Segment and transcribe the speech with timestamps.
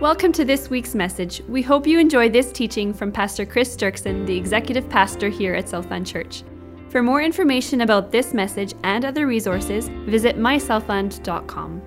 [0.00, 1.40] Welcome to this week's message.
[1.48, 5.70] We hope you enjoy this teaching from Pastor Chris Dirksen, the executive pastor here at
[5.70, 6.42] Southland Church.
[6.90, 11.80] For more information about this message and other resources, visit mysouthland.com.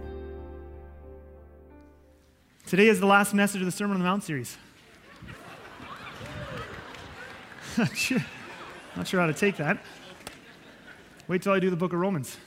[2.65, 4.57] Today is the last message of the Sermon on the Mount series.
[7.77, 8.25] Not sure,
[8.95, 9.85] not sure how to take that.
[11.27, 12.37] Wait till I do the book of Romans.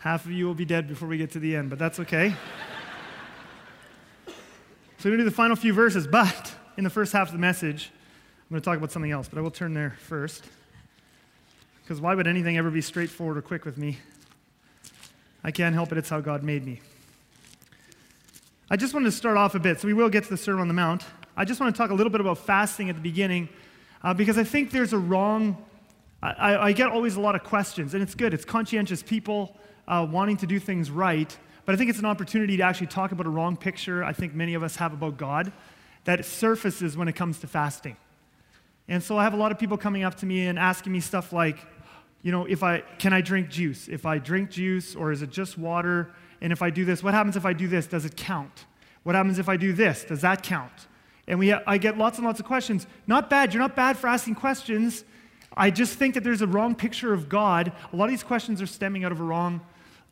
[0.00, 2.34] Half of you will be dead before we get to the end, but that's okay.
[5.04, 7.32] So we're going to do the final few verses, but in the first half of
[7.32, 10.46] the message, I'm going to talk about something else, but I will turn there first.
[11.82, 13.98] Because why would anything ever be straightforward or quick with me?
[15.44, 16.80] I can't help it, it's how God made me.
[18.70, 20.62] I just wanted to start off a bit, so we will get to the Sermon
[20.62, 21.04] on the Mount.
[21.36, 23.50] I just want to talk a little bit about fasting at the beginning,
[24.02, 25.62] uh, because I think there's a wrong,
[26.22, 28.32] I, I, get always a lot of questions, and it's good.
[28.32, 29.54] It's conscientious people
[29.86, 33.12] uh, wanting to do things right, but I think it's an opportunity to actually talk
[33.12, 35.52] about a wrong picture I think many of us have about God
[36.04, 37.96] that surfaces when it comes to fasting.
[38.88, 41.00] And so I have a lot of people coming up to me and asking me
[41.00, 41.56] stuff like,
[42.22, 43.88] you know, if I can I drink juice?
[43.88, 46.10] If I drink juice or is it just water?
[46.40, 47.86] And if I do this, what happens if I do this?
[47.86, 48.66] Does it count?
[49.02, 50.04] What happens if I do this?
[50.04, 50.72] Does that count?
[51.26, 52.86] And we, I get lots and lots of questions.
[53.06, 53.54] Not bad.
[53.54, 55.04] You're not bad for asking questions.
[55.56, 57.72] I just think that there's a wrong picture of God.
[57.92, 59.60] A lot of these questions are stemming out of a wrong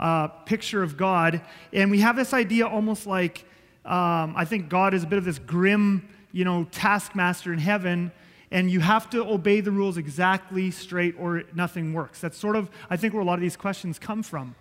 [0.00, 1.40] uh, picture of God.
[1.72, 3.44] And we have this idea almost like
[3.84, 8.12] um, I think God is a bit of this grim, you know, taskmaster in heaven,
[8.50, 12.20] and you have to obey the rules exactly straight or nothing works.
[12.20, 14.54] That's sort of, I think, where a lot of these questions come from.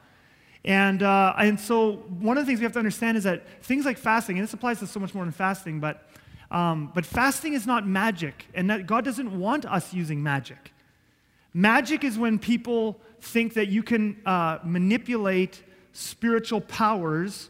[0.64, 3.86] And, uh, and so, one of the things we have to understand is that things
[3.86, 6.10] like fasting, and this applies to so much more than fasting, but,
[6.50, 10.72] um, but fasting is not magic, and that God doesn't want us using magic.
[11.54, 17.50] Magic is when people think that you can uh, manipulate spiritual powers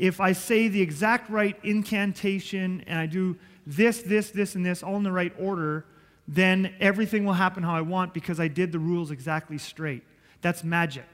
[0.00, 4.82] if I say the exact right incantation and I do this, this, this, and this
[4.82, 5.84] all in the right order,
[6.26, 10.02] then everything will happen how I want because I did the rules exactly straight.
[10.40, 11.06] That's magic.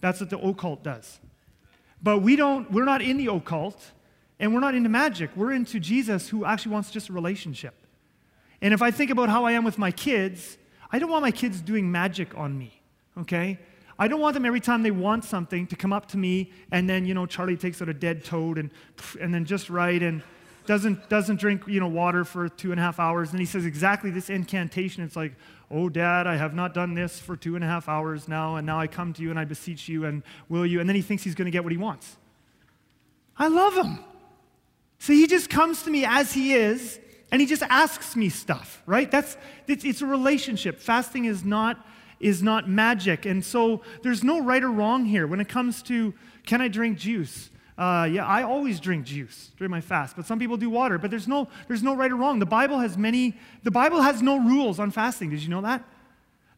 [0.00, 1.20] That's what the occult does.
[2.02, 3.92] But we don't, we're not in the occult
[4.38, 5.30] and we're not into magic.
[5.34, 7.74] We're into Jesus who actually wants just a relationship.
[8.60, 10.58] And if I think about how I am with my kids,
[10.90, 12.80] I don't want my kids doing magic on me
[13.18, 13.58] okay?
[13.98, 16.88] I don't want them every time they want something to come up to me and
[16.88, 18.70] then, you know, Charlie takes out a dead toad and,
[19.20, 20.22] and then just right and
[20.66, 23.30] doesn't, doesn't drink, you know, water for two and a half hours.
[23.30, 25.04] And he says exactly this incantation.
[25.04, 25.34] It's like,
[25.70, 28.66] oh, dad, I have not done this for two and a half hours now, and
[28.66, 30.80] now I come to you and I beseech you and will you?
[30.80, 32.16] And then he thinks he's going to get what he wants.
[33.36, 34.00] I love him.
[34.98, 36.98] So he just comes to me as he is
[37.30, 39.10] and he just asks me stuff, right?
[39.10, 39.36] That's,
[39.66, 40.80] it's, it's a relationship.
[40.80, 41.84] Fasting is not
[42.20, 43.26] is not magic.
[43.26, 46.14] And so there's no right or wrong here when it comes to
[46.46, 47.50] can I drink juice?
[47.76, 50.96] Uh, yeah, I always drink juice during my fast, but some people do water.
[50.96, 52.38] But there's no, there's no right or wrong.
[52.38, 55.30] The Bible has many, the Bible has no rules on fasting.
[55.30, 55.82] Did you know that?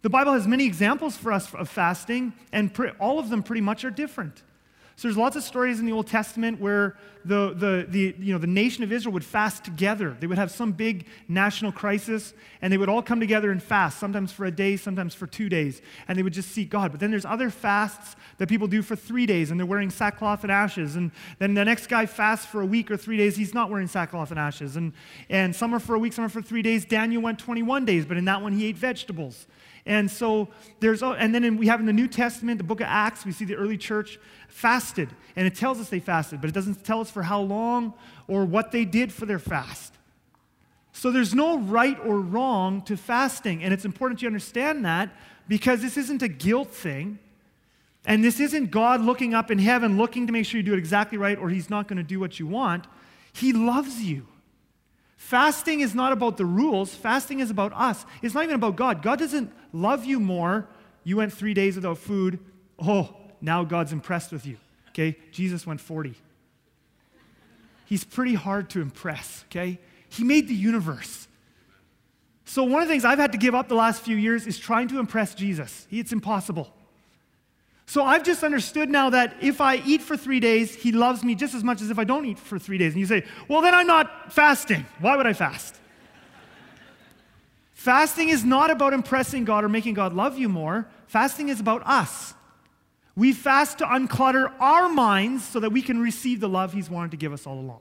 [0.03, 3.63] The Bible has many examples for us of fasting, and pre- all of them pretty
[3.63, 4.43] much are different.
[4.97, 8.39] So there's lots of stories in the Old Testament where the, the, the, you know,
[8.39, 10.17] the nation of Israel would fast together.
[10.19, 13.99] They would have some big national crisis, and they would all come together and fast,
[13.99, 16.93] sometimes for a day, sometimes for two days, and they would just seek God.
[16.93, 20.45] But then there's other fasts that people do for three days, and they're wearing sackcloth
[20.45, 20.97] and ashes.
[20.97, 23.89] And then the next guy fasts for a week or three days, he's not wearing
[23.89, 24.77] sackcloth and ashes.
[24.77, 24.95] And,
[25.29, 26.87] and some are for a week, some are for three days.
[26.87, 29.47] Daniel went 21 days, but in that one he ate vegetables.
[29.87, 30.49] And so
[30.81, 33.31] there's, and then in, we have in the New Testament, the book of Acts, we
[33.31, 35.09] see the early church fasted.
[35.37, 37.95] And it tells us they fasted, but it doesn't tell us for how long
[38.27, 39.95] or what they did for their fast.
[40.93, 43.63] So there's no right or wrong to fasting.
[43.63, 45.11] And it's important you understand that
[45.47, 47.21] because this isn't a guilt thing.
[48.07, 50.79] And this isn't God looking up in heaven, looking to make sure you do it
[50.79, 52.87] exactly right, or He's not going to do what you want.
[53.33, 54.27] He loves you.
[55.17, 58.05] Fasting is not about the rules, fasting is about us.
[58.23, 59.03] It's not even about God.
[59.03, 60.69] God doesn't love you more.
[61.05, 62.39] You went three days without food.
[62.79, 64.59] Oh, now God's impressed with you.
[64.91, 65.17] Okay?
[65.33, 66.15] Jesus went 40.
[67.87, 69.79] He's pretty hard to impress, okay?
[70.09, 71.29] He made the universe.
[72.45, 74.59] So, one of the things I've had to give up the last few years is
[74.59, 75.87] trying to impress Jesus.
[75.91, 76.73] It's impossible.
[77.87, 81.37] So I've just understood now that if I eat for three days, he loves me
[81.37, 82.93] just as much as if I don't eat for three days.
[82.93, 84.85] And you say, well, then I'm not fasting.
[84.99, 85.77] Why would I fast?
[87.75, 90.89] Fasting is not about impressing God or making God love you more.
[91.07, 92.35] Fasting is about us.
[93.15, 97.13] We fast to unclutter our minds so that we can receive the love He's wanted
[97.13, 97.81] to give us all along.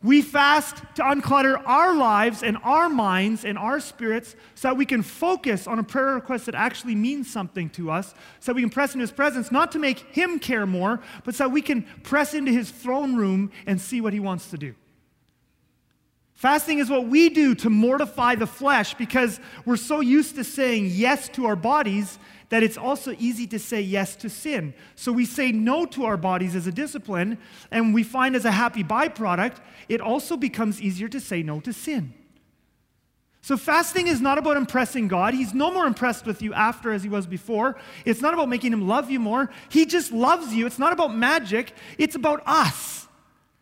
[0.00, 4.86] We fast to unclutter our lives and our minds and our spirits so that we
[4.86, 8.70] can focus on a prayer request that actually means something to us, so we can
[8.70, 12.32] press into His presence, not to make Him care more, but so we can press
[12.32, 14.74] into His throne room and see what He wants to do.
[16.34, 20.90] Fasting is what we do to mortify the flesh because we're so used to saying
[20.92, 24.74] yes to our bodies that it's also easy to say yes to sin.
[24.94, 27.38] So we say no to our bodies as a discipline,
[27.70, 29.56] and we find as a happy byproduct,
[29.88, 32.14] it also becomes easier to say no to sin.
[33.40, 35.32] So, fasting is not about impressing God.
[35.32, 37.76] He's no more impressed with you after as he was before.
[38.04, 39.48] It's not about making him love you more.
[39.70, 40.66] He just loves you.
[40.66, 43.06] It's not about magic, it's about us.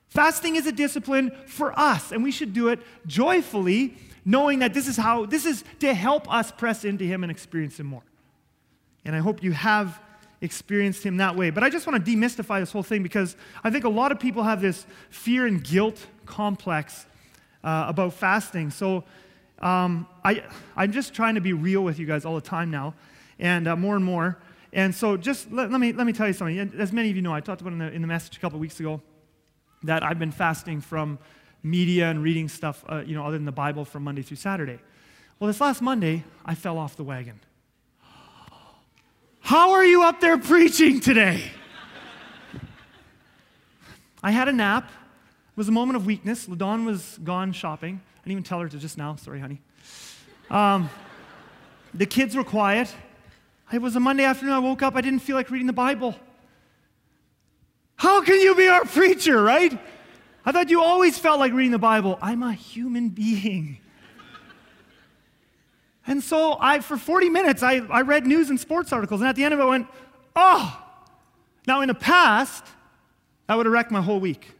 [0.09, 4.89] Fasting is a discipline for us, and we should do it joyfully, knowing that this
[4.89, 8.03] is how, this is to help us press into him and experience him more.
[9.07, 10.01] And I hope you have
[10.41, 11.51] experienced him that way.
[11.51, 14.19] But I just want to demystify this whole thing because I think a lot of
[14.19, 17.07] people have this fear and guilt complex
[17.63, 18.71] uh, about fasting.
[18.71, 19.05] So
[19.61, 20.43] um, I,
[20.77, 22.95] I'm just trying to be real with you guys all the time now,
[23.39, 24.39] and uh, more and more.
[24.73, 26.59] And so just let, let, me, let me tell you something.
[26.79, 28.59] As many of you know, I talked about in the, in the message a couple
[28.59, 29.01] weeks ago
[29.85, 31.19] that I've been fasting from
[31.63, 34.81] media and reading stuff, uh, you know, other than the Bible from Monday through Saturday.
[35.39, 37.41] Well, this last Monday, I fell off the wagon.
[39.47, 41.41] How are you up there preaching today?
[44.21, 44.89] I had a nap.
[44.89, 46.49] It was a moment of weakness.
[46.49, 48.01] LaDawn was gone shopping.
[48.17, 49.15] I didn't even tell her to just now.
[49.15, 49.61] Sorry, honey.
[50.51, 50.91] Um,
[51.95, 52.93] the kids were quiet.
[53.73, 54.53] It was a Monday afternoon.
[54.53, 54.97] I woke up.
[54.97, 56.17] I didn't feel like reading the Bible.
[57.95, 59.79] How can you be our preacher, right?
[60.45, 62.19] I thought you always felt like reading the Bible.
[62.21, 63.79] I'm a human being.
[66.07, 69.37] And so I, for 40 minutes, I, I read news and sports articles, and at
[69.37, 69.89] the end of it, I went,
[70.35, 70.83] oh.
[71.67, 72.65] Now, in the past,
[73.49, 74.53] that would have wrecked my whole week.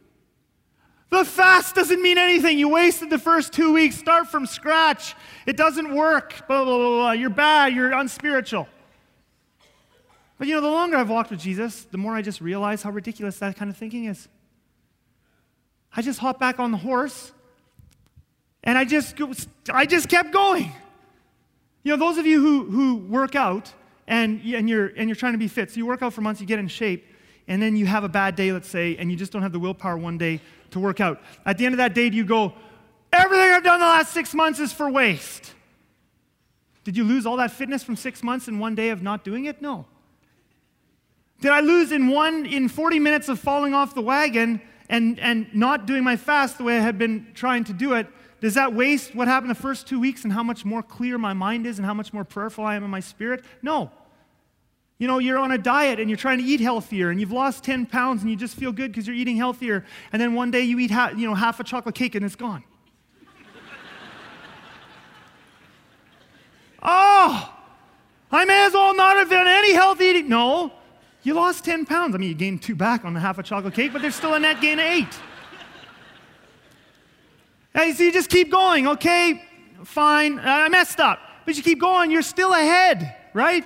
[1.09, 2.59] The fast doesn't mean anything.
[2.59, 3.95] You wasted the first two weeks.
[3.95, 5.15] Start from scratch.
[5.45, 6.45] It doesn't work.
[6.47, 7.11] Blah, blah, blah, blah.
[7.11, 7.73] You're bad.
[7.73, 8.67] You're unspiritual.
[10.37, 12.91] But you know, the longer I've walked with Jesus, the more I just realize how
[12.91, 14.27] ridiculous that kind of thinking is.
[15.95, 17.31] I just hopped back on the horse
[18.63, 19.15] and I just,
[19.71, 20.71] I just kept going.
[21.87, 23.71] You know, those of you who, who work out
[24.07, 26.41] and, and, you're, and you're trying to be fit, so you work out for months,
[26.41, 27.07] you get in shape,
[27.47, 29.59] and then you have a bad day, let's say, and you just don't have the
[29.59, 30.41] willpower one day
[30.71, 31.21] to work out.
[31.45, 32.53] At the end of that day, do you go,
[33.13, 35.53] everything I've done the last six months is for waste?
[36.83, 39.45] Did you lose all that fitness from six months in one day of not doing
[39.45, 39.61] it?
[39.61, 39.85] No.
[41.39, 45.47] Did I lose in one, in 40 minutes of falling off the wagon and, and
[45.55, 48.07] not doing my fast the way I had been trying to do it?
[48.39, 51.33] Does that waste what happened the first two weeks and how much more clear my
[51.33, 53.43] mind is and how much more prayerful I am in my spirit?
[53.61, 53.91] No.
[54.99, 57.63] You know, you're on a diet and you're trying to eat healthier and you've lost
[57.63, 59.85] 10 pounds and you just feel good because you're eating healthier.
[60.11, 62.35] And then one day you eat ha- you know, half a chocolate cake and it's
[62.35, 62.63] gone.
[66.83, 67.53] oh,
[68.31, 70.29] I may as well not have done any healthy eating.
[70.29, 70.71] No,
[71.23, 72.15] you lost 10 pounds.
[72.15, 74.33] I mean, you gained two back on the half a chocolate cake, but there's still
[74.35, 75.19] a net gain of eight.
[77.77, 79.39] Hey, so you just keep going, okay?
[79.83, 81.19] Fine, uh, I messed up.
[81.45, 83.63] But you keep going, you're still ahead, right?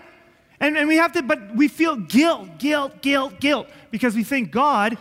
[0.59, 4.51] And, and we have to, but we feel guilt, guilt, guilt, guilt, because we think
[4.51, 4.97] God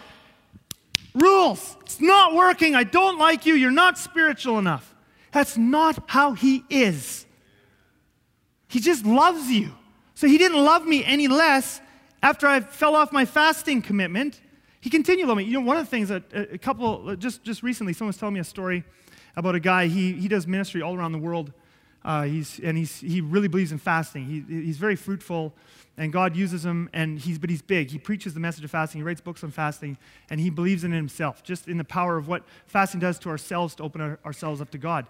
[1.12, 1.76] rules.
[1.80, 2.76] It's not working.
[2.76, 3.54] I don't like you.
[3.54, 4.94] You're not spiritual enough.
[5.32, 7.26] That's not how He is.
[8.68, 9.72] He just loves you.
[10.14, 11.80] So He didn't love me any less
[12.22, 14.40] after I fell off my fasting commitment.
[14.80, 15.50] He continued loving me.
[15.50, 18.16] You know, one of the things that a couple, uh, just, just recently, someone was
[18.16, 18.85] telling me a story
[19.37, 19.87] about a guy.
[19.87, 21.52] He, he does ministry all around the world.
[22.04, 24.25] Uh, he's, and he's, he really believes in fasting.
[24.25, 25.52] He, he's very fruitful,
[25.99, 27.90] and God uses him, and he's, but he's big.
[27.90, 29.00] He preaches the message of fasting.
[29.00, 29.99] He writes books on fasting,
[30.30, 33.28] and he believes in it himself, just in the power of what fasting does to
[33.28, 35.06] ourselves to open our, ourselves up to God.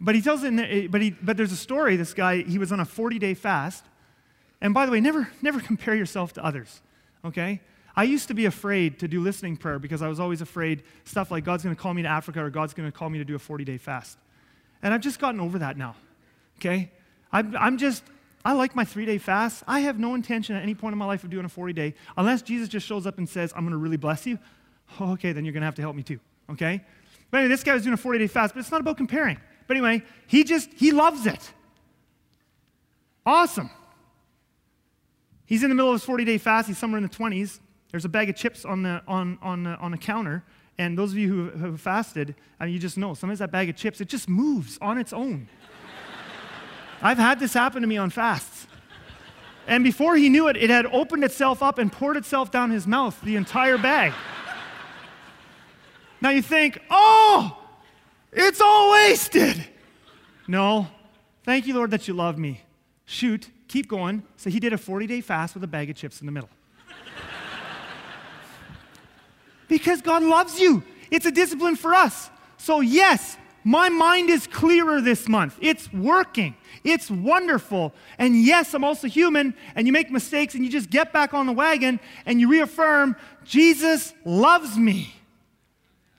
[0.00, 2.72] But he tells it, the, but, he, but there's a story, this guy, he was
[2.72, 3.84] on a 40-day fast.
[4.60, 6.82] And by the way, never, never compare yourself to others,
[7.24, 7.60] okay?
[7.98, 11.32] I used to be afraid to do listening prayer because I was always afraid stuff
[11.32, 13.24] like God's going to call me to Africa or God's going to call me to
[13.24, 14.18] do a 40 day fast.
[14.84, 15.96] And I've just gotten over that now.
[16.58, 16.92] Okay?
[17.32, 18.04] I'm, I'm just,
[18.44, 19.64] I like my three day fast.
[19.66, 21.94] I have no intention at any point in my life of doing a 40 day
[22.16, 24.38] unless Jesus just shows up and says, I'm going to really bless you.
[25.00, 26.20] Oh, okay, then you're going to have to help me too.
[26.50, 26.80] Okay?
[27.32, 29.40] But anyway, this guy was doing a 40 day fast, but it's not about comparing.
[29.66, 31.50] But anyway, he just, he loves it.
[33.26, 33.70] Awesome.
[35.46, 36.68] He's in the middle of his 40 day fast.
[36.68, 37.58] He's somewhere in the 20s.
[37.90, 40.44] There's a bag of chips on the, on, on, the, on the counter.
[40.78, 43.68] And those of you who have fasted, I mean, you just know sometimes that bag
[43.68, 45.48] of chips, it just moves on its own.
[47.02, 48.66] I've had this happen to me on fasts.
[49.66, 52.86] And before he knew it, it had opened itself up and poured itself down his
[52.86, 54.14] mouth, the entire bag.
[56.20, 57.58] Now you think, oh,
[58.32, 59.64] it's all wasted.
[60.46, 60.88] No.
[61.44, 62.62] Thank you, Lord, that you love me.
[63.04, 64.22] Shoot, keep going.
[64.36, 66.50] So he did a 40 day fast with a bag of chips in the middle.
[69.68, 70.82] Because God loves you.
[71.10, 72.30] It's a discipline for us.
[72.56, 75.56] So, yes, my mind is clearer this month.
[75.60, 76.56] It's working.
[76.84, 77.94] It's wonderful.
[78.18, 81.46] And yes, I'm also human, and you make mistakes, and you just get back on
[81.46, 85.14] the wagon and you reaffirm Jesus loves me.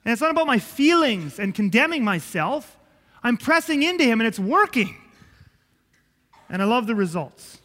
[0.04, 2.76] And it's not about my feelings and condemning myself.
[3.22, 4.96] I'm pressing into Him, and it's working.
[6.48, 7.58] And I love the results.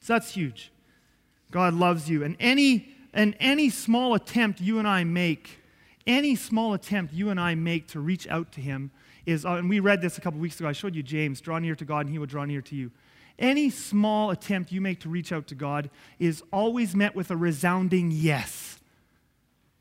[0.00, 0.70] So that's huge.
[1.50, 2.22] God loves you.
[2.24, 5.60] And any, and any small attempt you and I make
[6.06, 8.90] any small attempt you and I make to reach out to Him
[9.26, 10.68] is, uh, and we read this a couple weeks ago.
[10.68, 12.90] I showed you James, draw near to God and He will draw near to you.
[13.38, 17.36] Any small attempt you make to reach out to God is always met with a
[17.36, 18.78] resounding yes.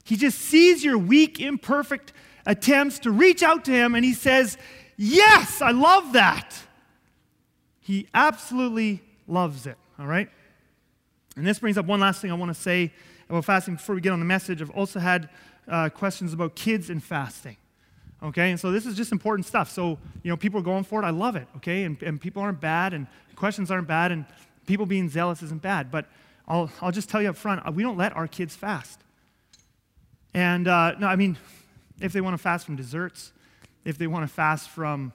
[0.06, 2.14] He just sees your weak, imperfect
[2.46, 4.58] attempts to reach out to Him and He says,
[4.96, 6.56] Yes, I love that.
[7.80, 10.30] He absolutely loves it, all right?
[11.36, 12.94] And this brings up one last thing I want to say
[13.34, 14.62] about fasting before we get on the message.
[14.62, 15.28] I've also had
[15.68, 17.58] uh, questions about kids and fasting.
[18.22, 19.72] Okay, and so this is just important stuff.
[19.72, 21.06] So, you know, people are going for it.
[21.06, 21.48] I love it.
[21.58, 24.26] Okay, and, and people aren't bad, and questions aren't bad, and
[24.68, 25.90] people being zealous isn't bad.
[25.90, 26.06] But
[26.48, 29.00] I'll, I'll just tell you up front uh, we don't let our kids fast.
[30.36, 31.36] And uh, no, I mean,
[32.00, 33.34] if they want to fast from desserts,
[33.84, 35.12] if they want to fast from,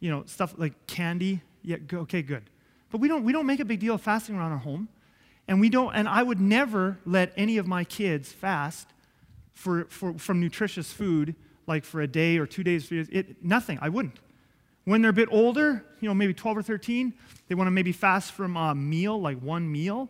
[0.00, 2.42] you know, stuff like candy, yeah, okay, good.
[2.90, 4.88] But we don't, we don't make a big deal of fasting around our home.
[5.46, 8.88] And we don't, and I would never let any of my kids fast
[9.52, 11.34] for, for, from nutritious food,
[11.66, 13.78] like for a day or two days, it, nothing.
[13.80, 14.18] I wouldn't.
[14.84, 17.14] When they're a bit older, you know, maybe 12 or 13,
[17.48, 20.08] they want to maybe fast from a meal, like one meal.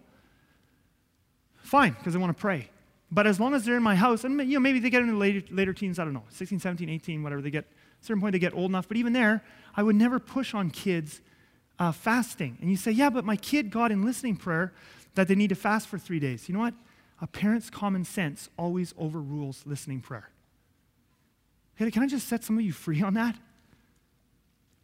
[1.63, 2.69] Fine, because they want to pray.
[3.11, 5.17] But as long as they're in my house, and you know, maybe they get into
[5.17, 8.21] later, later teens, I don't know, 16, 17, 18, whatever, they get, at a certain
[8.21, 8.89] point they get old enough.
[8.89, 9.45] But even there,
[9.77, 11.21] I would never push on kids
[11.79, 12.59] uh, fasting.
[12.61, 14.73] And you say, yeah, but my kid got in listening prayer
[15.15, 16.49] that they need to fast for three days.
[16.49, 16.75] You know what?
[17.21, 20.29] a parent's common sense always overrules listening prayer.
[21.77, 23.37] Hey, can I just set some of you free on that?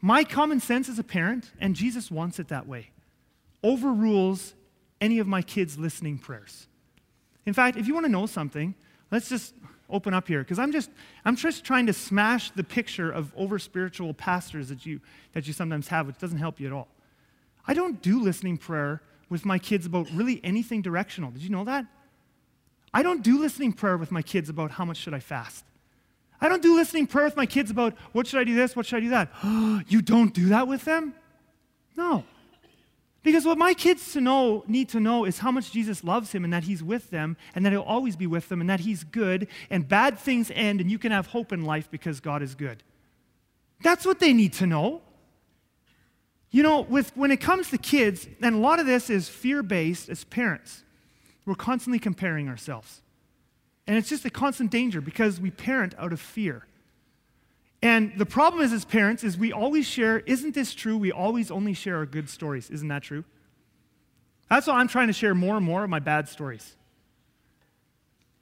[0.00, 2.90] My common sense as a parent, and Jesus wants it that way,
[3.62, 4.54] overrules
[5.00, 6.66] any of my kids' listening prayers.
[7.44, 8.75] In fact, if you want to know something,
[9.10, 9.54] let's just
[9.90, 10.88] open up here because I'm just
[11.25, 15.00] I'm just trying to smash the picture of over spiritual pastors that you
[15.32, 16.88] that you sometimes have, which doesn't help you at all.
[17.66, 21.30] I don't do listening prayer with my kids about really anything directional.
[21.30, 21.87] Did you know that?
[22.92, 25.64] I don't do listening prayer with my kids about how much should I fast.
[26.40, 28.87] I don't do listening prayer with my kids about what should I do this, what
[28.87, 29.30] should I do that.
[29.88, 31.14] you don't do that with them?
[31.96, 32.25] No.
[33.22, 36.42] Because what my kids to know need to know is how much Jesus loves him
[36.42, 39.04] and that he's with them and that he'll always be with them and that he's
[39.04, 42.54] good and bad things end and you can have hope in life because God is
[42.54, 42.82] good.
[43.82, 45.02] That's what they need to know.
[46.50, 49.62] You know, with, when it comes to kids, and a lot of this is fear
[49.62, 50.83] based as parents.
[51.47, 53.02] We're constantly comparing ourselves.
[53.87, 56.66] And it's just a constant danger because we parent out of fear.
[57.83, 60.99] And the problem is, as parents, is we always share, isn't this true?
[60.99, 62.69] We always only share our good stories.
[62.69, 63.25] Isn't that true?
[64.50, 66.76] That's why I'm trying to share more and more of my bad stories.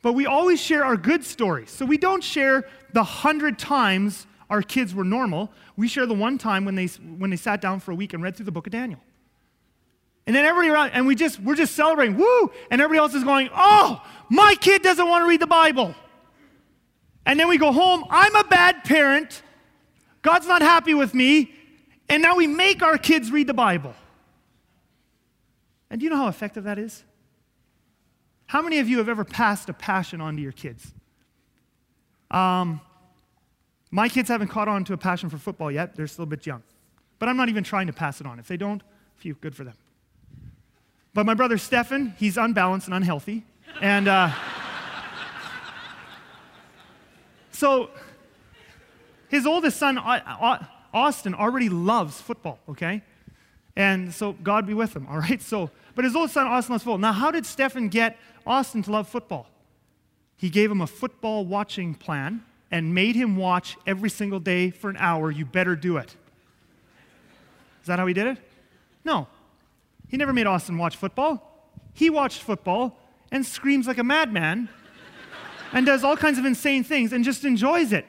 [0.03, 1.71] But we always share our good stories.
[1.71, 5.53] So we don't share the hundred times our kids were normal.
[5.77, 8.23] We share the one time when they, when they sat down for a week and
[8.23, 9.01] read through the book of Daniel.
[10.27, 12.51] And then everybody around, and we just, we're just celebrating, woo!
[12.71, 15.95] And everybody else is going, oh, my kid doesn't want to read the Bible.
[17.25, 19.43] And then we go home, I'm a bad parent.
[20.23, 21.53] God's not happy with me.
[22.09, 23.95] And now we make our kids read the Bible.
[25.91, 27.05] And do you know how effective that is?
[28.47, 30.93] How many of you have ever passed a passion on to your kids?
[32.31, 32.81] Um,
[33.91, 35.97] my kids haven't caught on to a passion for football yet.
[35.97, 36.63] They're still a bit young.
[37.19, 38.39] But I'm not even trying to pass it on.
[38.39, 38.83] If they don't,
[39.17, 39.75] phew, good for them.
[41.15, 43.45] But my brother Stefan, he's unbalanced and unhealthy.
[43.81, 44.31] And uh,
[47.51, 47.91] so
[49.29, 53.03] his oldest son, Austin, already loves football, okay?
[53.75, 55.41] And so God be with him, all right?
[55.41, 56.99] So, but his oldest son, Austin, loves football.
[56.99, 59.49] Now, how did Stefan get Austin to love football?
[60.37, 64.91] He gave him a football watching plan and made him watch every single day for
[64.91, 65.31] an hour.
[65.31, 66.15] You better do it.
[67.81, 68.39] Is that how he did it?
[69.05, 69.27] No.
[70.09, 71.71] He never made Austin watch football.
[71.95, 72.99] He watched football
[73.31, 74.69] and screams like a madman
[75.73, 78.07] and does all kinds of insane things and just enjoys it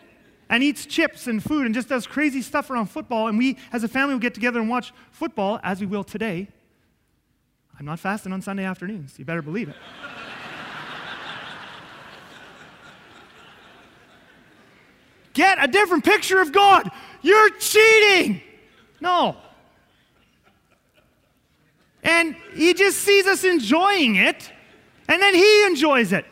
[0.50, 3.28] and eats chips and food and just does crazy stuff around football.
[3.28, 6.48] And we, as a family, will get together and watch football, as we will today.
[7.80, 9.18] I'm not fasting on Sunday afternoons.
[9.18, 9.76] You better believe it.
[15.40, 16.92] Get a different picture of God.
[17.22, 18.42] You're cheating.
[19.00, 19.38] No.
[22.04, 24.52] And he just sees us enjoying it,
[25.08, 26.26] and then he enjoys it.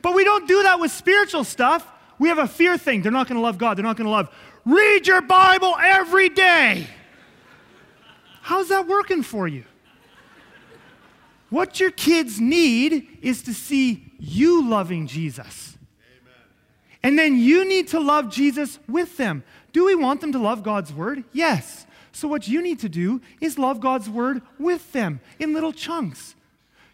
[0.00, 1.86] But we don't do that with spiritual stuff.
[2.20, 3.02] We have a fear thing.
[3.02, 3.76] They're not going to love God.
[3.76, 4.28] They're not going to love.
[4.64, 6.86] Read your Bible every day.
[8.42, 9.64] How's that working for you?
[11.50, 15.76] What your kids need is to see you loving Jesus.
[17.02, 19.42] And then you need to love Jesus with them.
[19.72, 21.24] Do we want them to love God's word?
[21.32, 21.86] Yes.
[22.12, 26.34] So, what you need to do is love God's word with them in little chunks.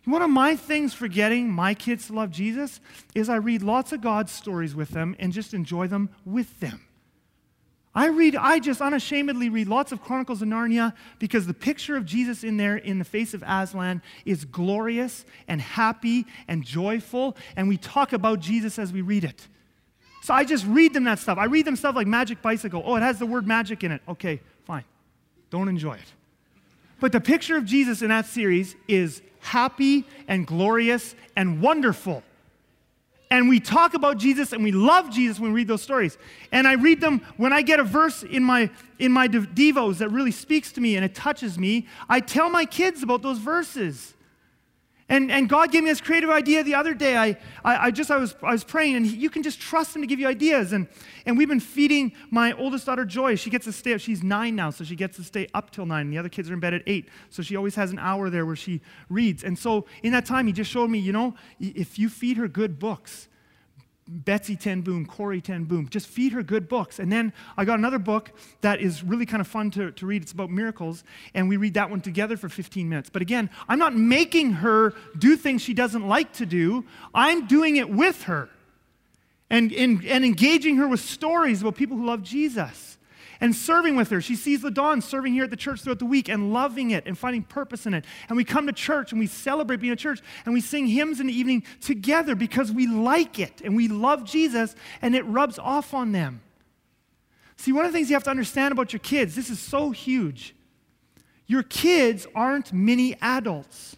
[0.04, 2.80] One of my things for getting my kids to love Jesus
[3.14, 6.80] is I read lots of God's stories with them and just enjoy them with them.
[7.94, 12.06] I read, I just unashamedly read lots of Chronicles of Narnia because the picture of
[12.06, 17.68] Jesus in there in the face of Aslan is glorious and happy and joyful, and
[17.68, 19.48] we talk about Jesus as we read it.
[20.28, 21.38] So I just read them that stuff.
[21.38, 22.82] I read them stuff like Magic Bicycle.
[22.84, 24.02] Oh, it has the word magic in it.
[24.06, 24.84] Okay, fine.
[25.48, 26.12] Don't enjoy it.
[27.00, 32.22] But the picture of Jesus in that series is happy and glorious and wonderful.
[33.30, 36.18] And we talk about Jesus and we love Jesus when we read those stories.
[36.52, 38.68] And I read them when I get a verse in my
[38.98, 41.86] in my devos that really speaks to me and it touches me.
[42.06, 44.12] I tell my kids about those verses.
[45.10, 47.16] And, and God gave me this creative idea the other day.
[47.16, 47.28] I,
[47.64, 50.02] I, I just I was, I was praying, and he, you can just trust Him
[50.02, 50.72] to give you ideas.
[50.72, 50.86] And,
[51.24, 53.36] and we've been feeding my oldest daughter Joy.
[53.36, 54.00] She gets to stay up.
[54.00, 56.10] She's nine now, so she gets to stay up till nine.
[56.10, 58.44] The other kids are in bed at eight, so she always has an hour there
[58.44, 59.44] where she reads.
[59.44, 62.48] And so in that time, he just showed me, you know, if you feed her
[62.48, 63.28] good books,
[64.08, 65.88] Betsy Ten Boom, Corrie Ten Boom.
[65.88, 66.98] Just feed her good books.
[66.98, 70.22] And then I got another book that is really kind of fun to, to read.
[70.22, 71.04] It's about miracles.
[71.34, 73.10] And we read that one together for 15 minutes.
[73.10, 76.84] But again, I'm not making her do things she doesn't like to do,
[77.14, 78.48] I'm doing it with her
[79.50, 82.97] and, and, and engaging her with stories about people who love Jesus
[83.40, 84.20] and serving with her.
[84.20, 87.16] She sees LaDawn serving here at the church throughout the week and loving it and
[87.16, 88.04] finding purpose in it.
[88.28, 91.20] And we come to church and we celebrate being a church and we sing hymns
[91.20, 95.58] in the evening together because we like it and we love Jesus and it rubs
[95.58, 96.40] off on them.
[97.56, 99.90] See, one of the things you have to understand about your kids, this is so
[99.90, 100.54] huge.
[101.46, 103.96] Your kids aren't mini adults.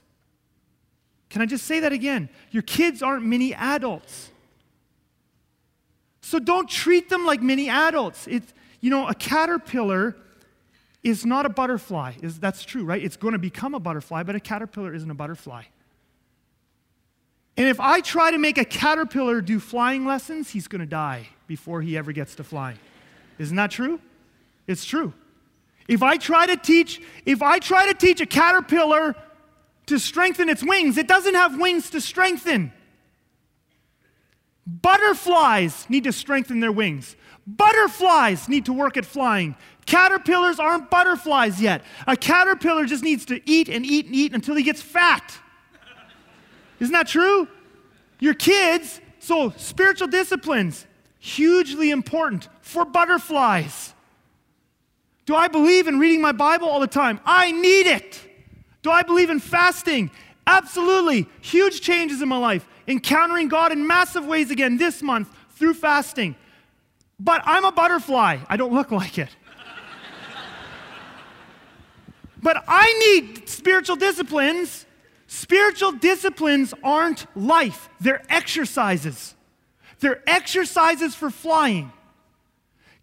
[1.28, 2.28] Can I just say that again?
[2.50, 4.30] Your kids aren't mini adults.
[6.20, 8.26] So don't treat them like mini adults.
[8.26, 10.16] It's, you know, a caterpillar
[11.02, 12.14] is not a butterfly.
[12.22, 13.02] Is, that's true, right?
[13.02, 15.64] It's going to become a butterfly, but a caterpillar isn't a butterfly.
[17.56, 21.28] And if I try to make a caterpillar do flying lessons, he's going to die
[21.46, 22.78] before he ever gets to flying.
[23.38, 24.00] Isn't that true?
[24.66, 25.12] It's true.
[25.88, 29.16] If I try to teach, if I try to teach a caterpillar
[29.86, 32.72] to strengthen its wings, it doesn't have wings to strengthen.
[34.66, 37.16] Butterflies need to strengthen their wings.
[37.46, 39.56] Butterflies need to work at flying.
[39.86, 41.82] Caterpillars aren't butterflies yet.
[42.06, 45.38] A caterpillar just needs to eat and eat and eat until he gets fat.
[46.78, 47.48] Isn't that true?
[48.20, 50.86] Your kids, so spiritual disciplines,
[51.18, 53.94] hugely important for butterflies.
[55.26, 57.20] Do I believe in reading my Bible all the time?
[57.24, 58.20] I need it.
[58.82, 60.10] Do I believe in fasting?
[60.46, 61.28] Absolutely.
[61.40, 62.66] Huge changes in my life.
[62.88, 66.34] Encountering God in massive ways again this month through fasting.
[67.20, 68.38] But I'm a butterfly.
[68.48, 69.28] I don't look like it.
[72.42, 74.86] but I need spiritual disciplines.
[75.26, 79.36] Spiritual disciplines aren't life, they're exercises.
[80.00, 81.92] They're exercises for flying.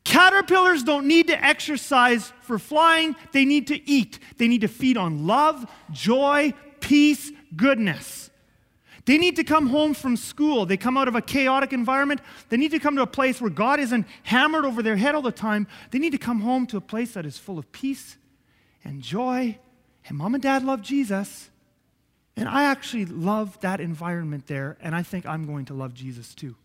[0.04, 4.20] Caterpillars don't need to exercise for flying, they need to eat.
[4.38, 8.27] They need to feed on love, joy, peace, goodness.
[9.08, 10.66] They need to come home from school.
[10.66, 12.20] They come out of a chaotic environment.
[12.50, 15.22] They need to come to a place where God isn't hammered over their head all
[15.22, 15.66] the time.
[15.92, 18.18] They need to come home to a place that is full of peace
[18.84, 19.58] and joy.
[20.10, 21.50] And mom and dad love Jesus.
[22.36, 24.78] And I actually love that environment there.
[24.82, 26.56] And I think I'm going to love Jesus too.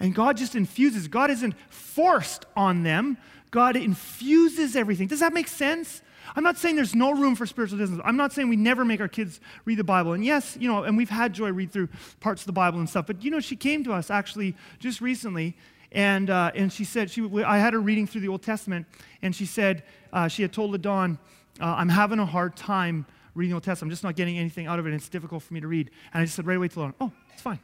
[0.00, 3.18] And God just infuses, God isn't forced on them,
[3.50, 5.08] God infuses everything.
[5.08, 6.00] Does that make sense?
[6.34, 8.02] I'm not saying there's no room for spiritual disciplines.
[8.04, 10.12] I'm not saying we never make our kids read the Bible.
[10.12, 11.88] And yes, you know, and we've had Joy read through
[12.20, 13.06] parts of the Bible and stuff.
[13.06, 15.56] But you know, she came to us actually just recently,
[15.92, 18.86] and uh, and she said she I had her reading through the Old Testament,
[19.22, 21.18] and she said uh, she had told LaDawn,
[21.60, 23.90] uh, I'm having a hard time reading the Old Testament.
[23.90, 24.90] I'm just not getting anything out of it.
[24.90, 25.90] And it's difficult for me to read.
[26.12, 27.60] And I just said right away to LaDawn, Oh, it's fine.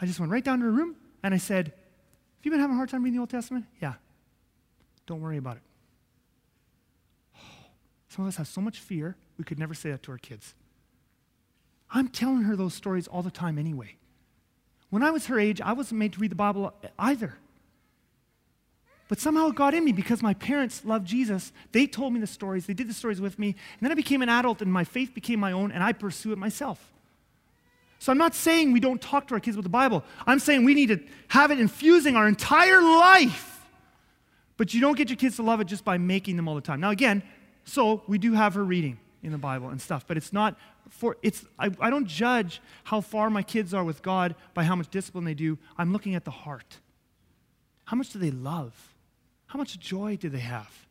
[0.00, 2.74] I just went right down to her room and I said, Have you been having
[2.74, 3.66] a hard time reading the Old Testament?
[3.80, 3.94] Yeah.
[5.06, 5.62] Don't worry about it.
[8.18, 10.56] Some of us have so much fear, we could never say that to our kids.
[11.88, 13.94] I'm telling her those stories all the time anyway.
[14.90, 17.34] When I was her age, I wasn't made to read the Bible either.
[19.06, 21.52] But somehow it got in me because my parents loved Jesus.
[21.70, 23.50] They told me the stories, they did the stories with me.
[23.50, 26.32] And then I became an adult and my faith became my own and I pursue
[26.32, 26.92] it myself.
[28.00, 30.02] So I'm not saying we don't talk to our kids about the Bible.
[30.26, 33.64] I'm saying we need to have it infusing our entire life.
[34.56, 36.60] But you don't get your kids to love it just by making them all the
[36.60, 36.80] time.
[36.80, 37.22] Now, again,
[37.68, 40.56] so we do have her reading in the Bible and stuff, but it's not
[40.88, 44.74] for, it's, I, I don't judge how far my kids are with God by how
[44.74, 45.58] much discipline they do.
[45.76, 46.78] I'm looking at the heart.
[47.84, 48.94] How much do they love?
[49.46, 50.86] How much joy do they have?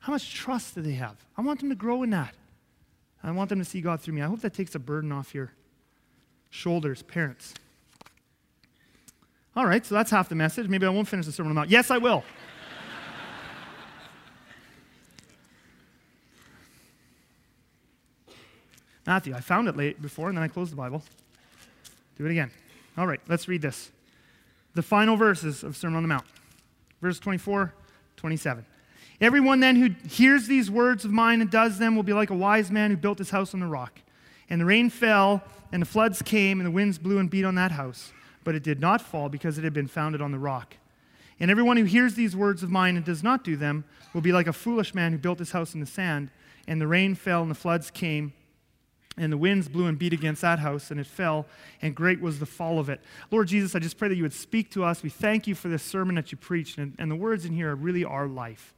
[0.00, 1.16] How much trust do they have?
[1.36, 2.34] I want them to grow in that.
[3.22, 4.22] I want them to see God through me.
[4.22, 5.52] I hope that takes a burden off your
[6.50, 7.52] shoulders, parents.
[9.56, 10.68] All right, so that's half the message.
[10.68, 11.68] Maybe I won't finish the Sermon on.
[11.68, 12.22] Yes, I will.
[19.08, 21.02] Matthew, I found it late before and then I closed the Bible.
[22.18, 22.50] Do it again.
[22.98, 23.90] All right, let's read this.
[24.74, 26.26] The final verses of Sermon on the Mount.
[27.00, 27.72] Verse 24,
[28.18, 28.66] 27.
[29.22, 32.34] Everyone then who hears these words of mine and does them will be like a
[32.34, 33.98] wise man who built his house on the rock.
[34.50, 35.42] And the rain fell,
[35.72, 38.12] and the floods came, and the winds blew and beat on that house.
[38.44, 40.76] But it did not fall because it had been founded on the rock.
[41.40, 44.32] And everyone who hears these words of mine and does not do them will be
[44.32, 46.28] like a foolish man who built his house in the sand.
[46.66, 48.34] And the rain fell, and the floods came,
[49.18, 51.46] and the winds blew and beat against that house, and it fell,
[51.82, 53.00] and great was the fall of it.
[53.30, 55.02] Lord Jesus, I just pray that you would speak to us.
[55.02, 57.70] We thank you for this sermon that you preached, and, and the words in here
[57.70, 58.74] are really our life.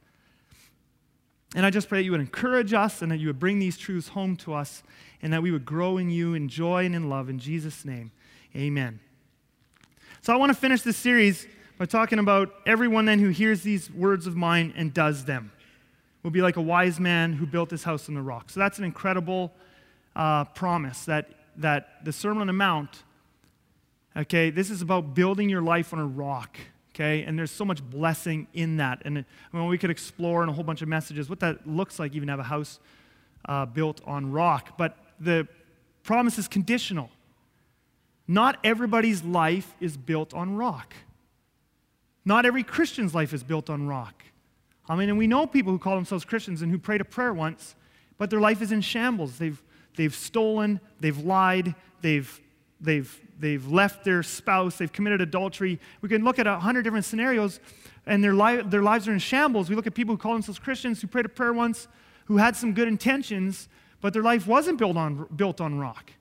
[1.55, 3.77] And I just pray that you would encourage us and that you would bring these
[3.77, 4.83] truths home to us
[5.21, 7.29] and that we would grow in you in joy and in love.
[7.29, 8.11] In Jesus' name,
[8.55, 9.01] amen.
[10.21, 13.91] So I want to finish this series by talking about everyone then who hears these
[13.91, 15.51] words of mine and does them
[16.23, 18.49] will be like a wise man who built his house on the rock.
[18.49, 19.51] So that's an incredible
[20.15, 23.03] uh, promise that, that the Sermon on the Mount,
[24.15, 26.57] okay, this is about building your life on a rock
[26.93, 27.23] okay?
[27.23, 29.01] And there's so much blessing in that.
[29.05, 31.99] And I mean, we could explore in a whole bunch of messages what that looks
[31.99, 32.79] like, even have a house
[33.45, 34.77] uh, built on rock.
[34.77, 35.47] But the
[36.03, 37.09] promise is conditional.
[38.27, 40.93] Not everybody's life is built on rock.
[42.23, 44.23] Not every Christian's life is built on rock.
[44.87, 47.33] I mean, and we know people who call themselves Christians and who prayed a prayer
[47.33, 47.75] once,
[48.17, 49.37] but their life is in shambles.
[49.37, 49.61] They've,
[49.95, 52.39] they've stolen, they've lied, they've,
[52.79, 55.79] they've they've left their spouse, they've committed adultery.
[56.01, 57.59] We can look at a hundred different scenarios,
[58.05, 59.69] and their, li- their lives are in shambles.
[59.69, 61.87] We look at people who call themselves Christians, who prayed a prayer once,
[62.25, 63.67] who had some good intentions,
[63.99, 66.11] but their life wasn't built on, built on rock.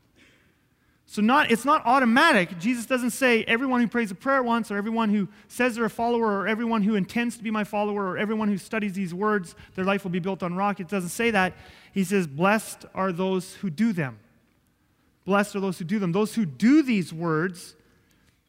[1.07, 2.59] So not, it's not automatic.
[2.59, 5.91] Jesus doesn't say everyone who prays a prayer once, or everyone who says they're a
[5.91, 9.57] follower, or everyone who intends to be my follower, or everyone who studies these words,
[9.75, 10.81] their life will be built on rock.
[10.81, 11.55] It doesn't say that.
[11.93, 14.19] He says, Blessed are those who do them.
[15.25, 16.13] Blessed are those who do them.
[16.13, 17.75] Those who do these words,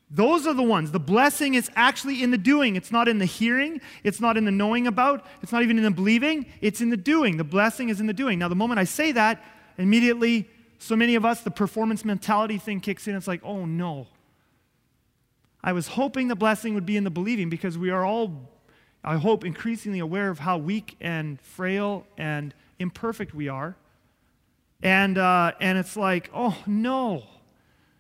[0.09, 0.91] those are the ones.
[0.91, 2.75] The blessing is actually in the doing.
[2.75, 3.79] It's not in the hearing.
[4.03, 5.25] It's not in the knowing about.
[5.41, 6.45] It's not even in the believing.
[6.59, 7.37] It's in the doing.
[7.37, 8.37] The blessing is in the doing.
[8.37, 9.41] Now, the moment I say that,
[9.77, 10.49] immediately,
[10.79, 13.15] so many of us, the performance mentality thing kicks in.
[13.15, 14.07] It's like, oh no.
[15.63, 18.49] I was hoping the blessing would be in the believing because we are all,
[19.03, 23.75] I hope, increasingly aware of how weak and frail and imperfect we are.
[24.83, 27.23] And, uh, and it's like, oh no.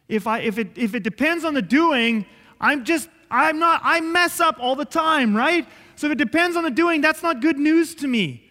[0.07, 2.25] If, I, if, it, if it depends on the doing,
[2.59, 5.67] I'm just, I'm not, I mess up all the time, right?
[5.95, 8.49] So if it depends on the doing, that's not good news to me.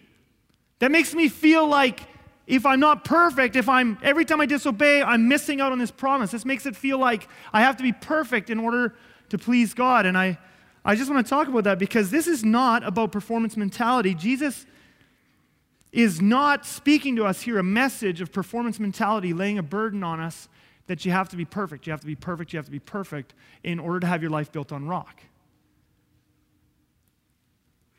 [0.79, 2.01] That makes me feel like
[2.47, 5.91] if I'm not perfect, if I'm, every time I disobey, I'm missing out on this
[5.91, 6.31] promise.
[6.31, 8.95] This makes it feel like I have to be perfect in order
[9.29, 10.05] to please God.
[10.05, 10.39] And I,
[10.83, 14.15] I just want to talk about that because this is not about performance mentality.
[14.15, 14.65] Jesus
[15.91, 20.19] is not speaking to us here a message of performance mentality, laying a burden on
[20.19, 20.47] us
[20.87, 21.85] that you have to be perfect.
[21.85, 22.53] You have to be perfect.
[22.53, 25.21] You have to be perfect in order to have your life built on rock.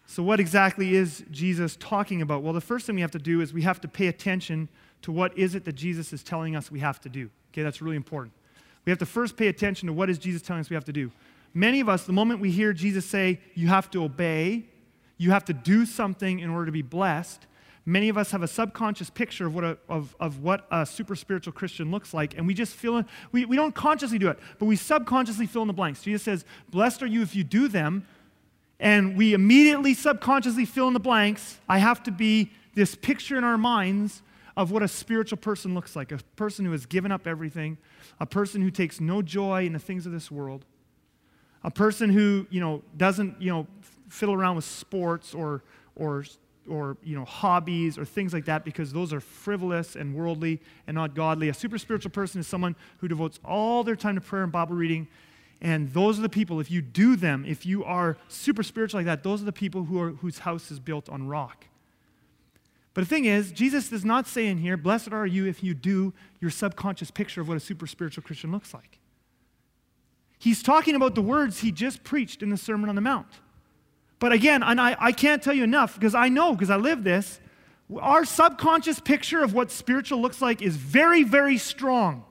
[0.07, 2.43] So, what exactly is Jesus talking about?
[2.43, 4.69] Well, the first thing we have to do is we have to pay attention
[5.03, 7.31] to what is it that Jesus is telling us we have to do.
[7.51, 8.35] Okay, that's really important.
[8.85, 10.93] We have to first pay attention to what is Jesus telling us we have to
[10.93, 11.11] do.
[11.55, 14.65] Many of us, the moment we hear Jesus say, you have to obey,
[15.19, 17.47] you have to do something in order to be blessed,
[17.85, 21.17] Many of us have a subconscious picture of what a, of, of what a super
[21.17, 24.39] spiritual Christian looks like, and we just fill in, we, we don't consciously do it,
[24.59, 26.03] but we subconsciously fill in the blanks.
[26.03, 28.07] Jesus says, Blessed are you if you do them,
[28.79, 31.59] and we immediately subconsciously fill in the blanks.
[31.69, 34.23] I have to be this picture in our minds
[34.57, 37.79] of what a spiritual person looks like a person who has given up everything,
[38.21, 40.65] a person who takes no joy in the things of this world,
[41.65, 43.67] a person who, you know, doesn't, you know,
[44.09, 45.63] fiddle around with sports or,
[45.97, 46.25] or
[46.69, 50.95] or you know hobbies or things like that because those are frivolous and worldly and
[50.95, 51.49] not godly.
[51.49, 54.77] A super spiritual person is someone who devotes all their time to prayer and Bible
[54.77, 55.09] reading
[55.61, 59.07] And those are the people, if you do them, if you are super spiritual like
[59.07, 61.67] that, those are the people who are, whose house is built on rock.
[62.95, 65.73] But the thing is, Jesus does not say in here, Blessed are you if you
[65.73, 68.99] do your subconscious picture of what a super spiritual Christian looks like.
[70.39, 73.29] He's talking about the words he just preached in the Sermon on the Mount.
[74.23, 77.03] But again, and I, I can't tell you enough because I know, because I live
[77.03, 77.41] this,
[77.99, 82.25] our subconscious picture of what spiritual looks like is very, very strong.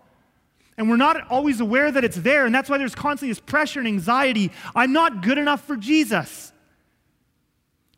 [0.78, 2.46] And we're not always aware that it's there.
[2.46, 4.54] And that's why there's constantly this pressure and anxiety.
[4.74, 6.54] I'm not good enough for Jesus.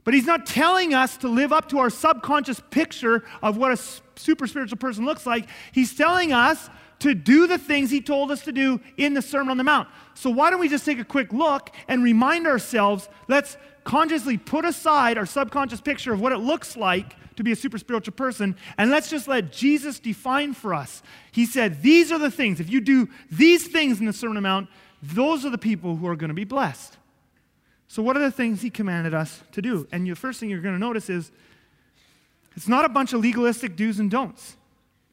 [0.03, 3.77] But he's not telling us to live up to our subconscious picture of what a
[4.15, 5.47] super spiritual person looks like.
[5.71, 6.67] He's telling us
[7.01, 9.87] to do the things he told us to do in the Sermon on the Mount.
[10.15, 14.65] So, why don't we just take a quick look and remind ourselves let's consciously put
[14.65, 18.55] aside our subconscious picture of what it looks like to be a super spiritual person,
[18.77, 21.01] and let's just let Jesus define for us.
[21.31, 22.59] He said, These are the things.
[22.59, 24.69] If you do these things in the Sermon on the Mount,
[25.01, 26.97] those are the people who are going to be blessed.
[27.87, 29.87] So, what are the things he commanded us to do?
[29.91, 31.31] And the first thing you're going to notice is
[32.55, 34.55] it's not a bunch of legalistic do's and don'ts.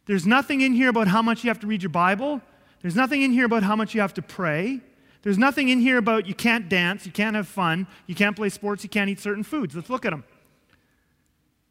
[0.06, 2.40] There's nothing in here about how much you have to read your Bible.
[2.82, 4.80] There's nothing in here about how much you have to pray.
[5.22, 8.48] There's nothing in here about you can't dance, you can't have fun, you can't play
[8.48, 9.74] sports, you can't eat certain foods.
[9.74, 10.24] Let's look at them.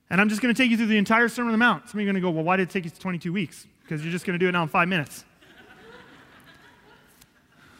[0.09, 1.89] And I'm just going to take you through the entire Sermon on the Mount.
[1.89, 3.67] Some of you are going to go, well, why did it take you 22 weeks?
[3.81, 5.23] Because you're just going to do it now in five minutes.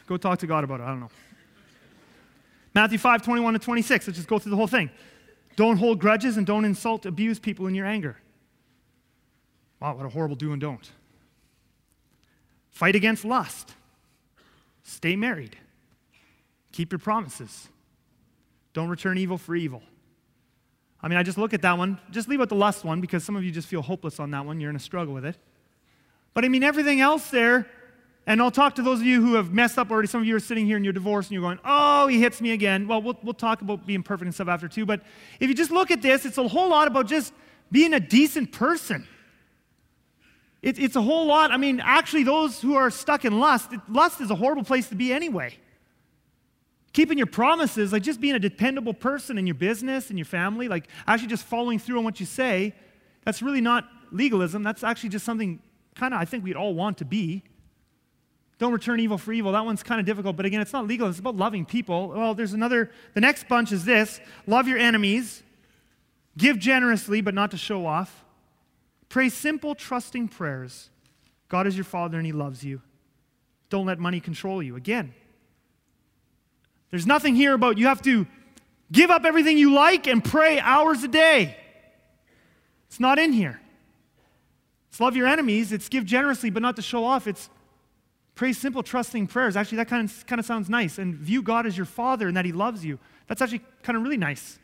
[0.08, 0.84] go talk to God about it.
[0.84, 1.10] I don't know.
[2.74, 4.08] Matthew 5, 21 to 26.
[4.08, 4.90] Let's just go through the whole thing.
[5.56, 8.18] Don't hold grudges and don't insult, abuse people in your anger.
[9.80, 10.90] Wow, what a horrible do and don't.
[12.70, 13.74] Fight against lust.
[14.90, 15.56] Stay married.
[16.72, 17.70] Keep your promises.
[18.74, 19.84] Don't return evil for evil.
[21.00, 22.00] I mean, I just look at that one.
[22.10, 24.48] Just leave out the lust one because some of you just feel hopeless on that
[24.48, 24.60] one.
[24.60, 25.38] You're in a struggle with it.
[26.34, 27.68] But I mean, everything else there,
[28.26, 30.08] and I'll talk to those of you who have messed up already.
[30.08, 32.42] Some of you are sitting here and you're divorced and you're going, oh, he hits
[32.42, 32.88] me again.
[32.88, 34.88] Well, well, we'll talk about being perfect and stuff after too.
[34.88, 35.04] But
[35.40, 37.32] if you just look at this, it's a whole lot about just
[37.72, 39.08] being a decent person.
[40.62, 41.52] It, it's a whole lot.
[41.52, 44.90] I mean, actually, those who are stuck in lust, it, lust is a horrible place
[44.90, 45.58] to be anyway.
[46.92, 50.68] Keeping your promises, like just being a dependable person in your business and your family,
[50.68, 52.74] like actually just following through on what you say,
[53.24, 54.64] that's really not legalism.
[54.64, 55.62] That's actually just something
[55.96, 57.44] kind of I think we'd all want to be.
[58.58, 59.54] Don't return evil for evil.
[59.54, 61.08] That one's kind of difficult, but again, it's not legal.
[61.08, 62.10] It's about loving people.
[62.10, 65.44] Well, there's another, the next bunch is this love your enemies,
[66.38, 68.26] give generously, but not to show off.
[69.10, 70.90] Pray simple, trusting prayers.
[71.50, 72.82] God is your Father and He loves you.
[73.70, 74.76] Don't let money control you.
[74.76, 75.14] Again,
[76.92, 78.26] there's nothing here about you have to
[78.92, 81.58] give up everything you like and pray hours a day.
[82.88, 83.60] It's not in here.
[84.90, 85.72] It's love your enemies.
[85.72, 87.28] It's give generously, but not to show off.
[87.28, 87.50] It's
[88.34, 89.56] pray simple, trusting prayers.
[89.56, 90.98] Actually, that kind of, kind of sounds nice.
[90.98, 92.98] And view God as your Father and that He loves you.
[93.28, 94.58] That's actually kind of really nice.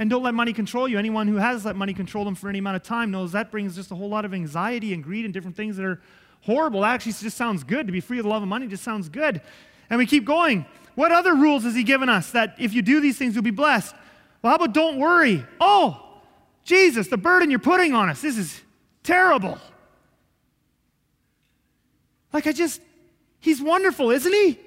[0.00, 0.98] And don't let money control you.
[0.98, 3.76] Anyone who has let money control them for any amount of time knows that brings
[3.76, 6.00] just a whole lot of anxiety and greed and different things that are
[6.40, 6.80] horrible.
[6.80, 7.86] That actually just sounds good.
[7.86, 9.42] To be free of the love of money just sounds good.
[9.90, 10.64] And we keep going.
[10.94, 13.50] What other rules has he given us that if you do these things, you'll be
[13.50, 13.94] blessed?
[14.40, 15.44] Well, how about don't worry?
[15.60, 16.02] Oh,
[16.64, 18.58] Jesus, the burden you're putting on us, this is
[19.02, 19.58] terrible.
[22.32, 22.80] Like, I just,
[23.38, 24.58] he's wonderful, isn't he?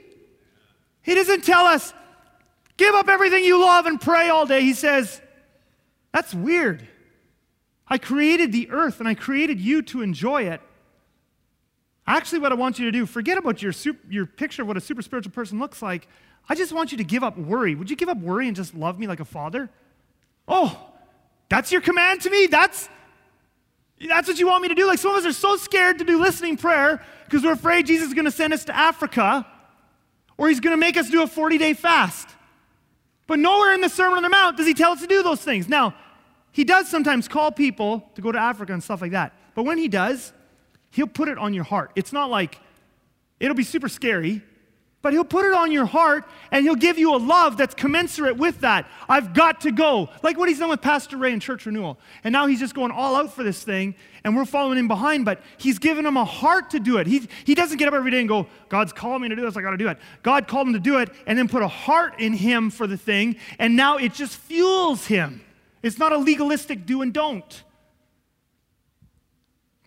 [1.02, 1.92] He doesn't tell us,
[2.78, 4.62] give up everything you love and pray all day.
[4.62, 5.22] He says,
[6.14, 6.88] that's weird.
[7.88, 10.62] I created the earth and I created you to enjoy it.
[12.06, 14.78] Actually, what I want you to do, forget about your, super, your picture of what
[14.78, 16.08] a super spiritual person looks like.
[16.48, 17.76] I just want you to give up worry.
[17.76, 19.70] Would you give up worry and just love me like a father?
[20.48, 20.78] Oh,
[21.50, 22.48] that's your command to me?
[22.48, 22.90] That's,
[24.08, 24.86] that's what you want me to do?
[24.86, 28.10] Like some of us are so scared to do listening prayer because we're afraid Jesus
[28.10, 29.48] is going to send us to Africa
[30.38, 32.28] or he's going to make us do a 40 day fast.
[33.28, 35.42] But nowhere in the Sermon on the Mount does he tell us to do those
[35.42, 35.70] things.
[35.70, 35.96] Now,
[36.54, 39.34] he does sometimes call people to go to Africa and stuff like that.
[39.56, 40.32] But when he does,
[40.92, 41.92] he'll put it on your heart.
[41.96, 42.60] It's not like
[43.40, 44.42] it'll be super scary,
[45.02, 48.38] but he'll put it on your heart and he'll give you a love that's commensurate
[48.38, 48.88] with that.
[49.10, 50.10] I've got to go.
[50.22, 51.98] Like what he's done with Pastor Ray and Church Renewal.
[52.24, 55.26] And now he's just going all out for this thing and we're following him behind,
[55.26, 57.08] but he's given him a heart to do it.
[57.08, 59.58] He, he doesn't get up every day and go, God's calling me to do this,
[59.58, 59.98] I got to do it.
[60.22, 62.96] God called him to do it and then put a heart in him for the
[62.96, 65.42] thing, and now it just fuels him.
[65.84, 67.64] It's not a legalistic do and don't.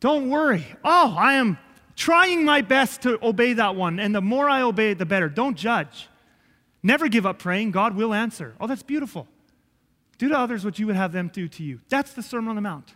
[0.01, 0.67] Don't worry.
[0.85, 1.59] Oh, I am
[1.97, 5.31] trying my best to obey that one, and the more I obey it, the better.
[5.31, 6.09] Don't judge.
[6.83, 7.71] Never give up praying.
[7.71, 8.55] God will answer.
[8.61, 9.27] Oh, that's beautiful.
[10.19, 11.81] Do to others what you would have them do to you.
[11.89, 12.95] That's the Sermon on the Mount.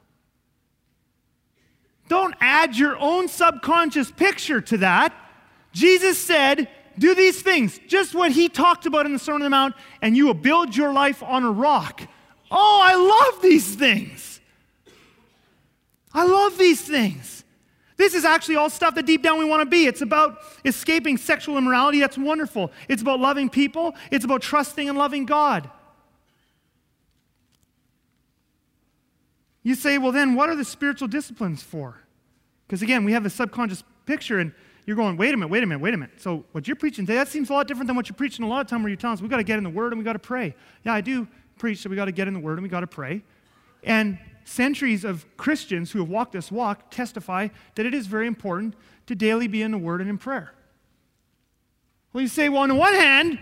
[2.08, 5.14] Don't add your own subconscious picture to that.
[5.72, 9.50] Jesus said, do these things, just what he talked about in the Sermon on the
[9.50, 12.02] Mount, and you will build your life on a rock.
[12.50, 14.40] Oh, I love these things.
[16.12, 17.44] I love these things.
[17.96, 19.86] This is actually all stuff that deep down we want to be.
[19.86, 22.00] It's about escaping sexual immorality.
[22.00, 22.72] That's wonderful.
[22.88, 23.94] It's about loving people.
[24.10, 25.70] It's about trusting and loving God.
[29.62, 31.98] You say, well, then what are the spiritual disciplines for?
[32.66, 34.52] Because again, we have a subconscious picture, and
[34.86, 36.22] you're going, wait a minute, wait a minute, wait a minute.
[36.22, 38.48] So what you're preaching today, that seems a lot different than what you're preaching a
[38.48, 39.98] lot of time where you're telling us we've got to get in the Word and
[39.98, 40.54] we've got to pray.
[40.84, 41.28] Yeah, I do
[41.60, 43.22] preach that we got to get in the Word and we got to pray.
[43.84, 48.74] And centuries of Christians who have walked this walk testify that it is very important
[49.06, 50.52] to daily be in the Word and in prayer.
[52.12, 53.38] Well, you say, well, on the one hand,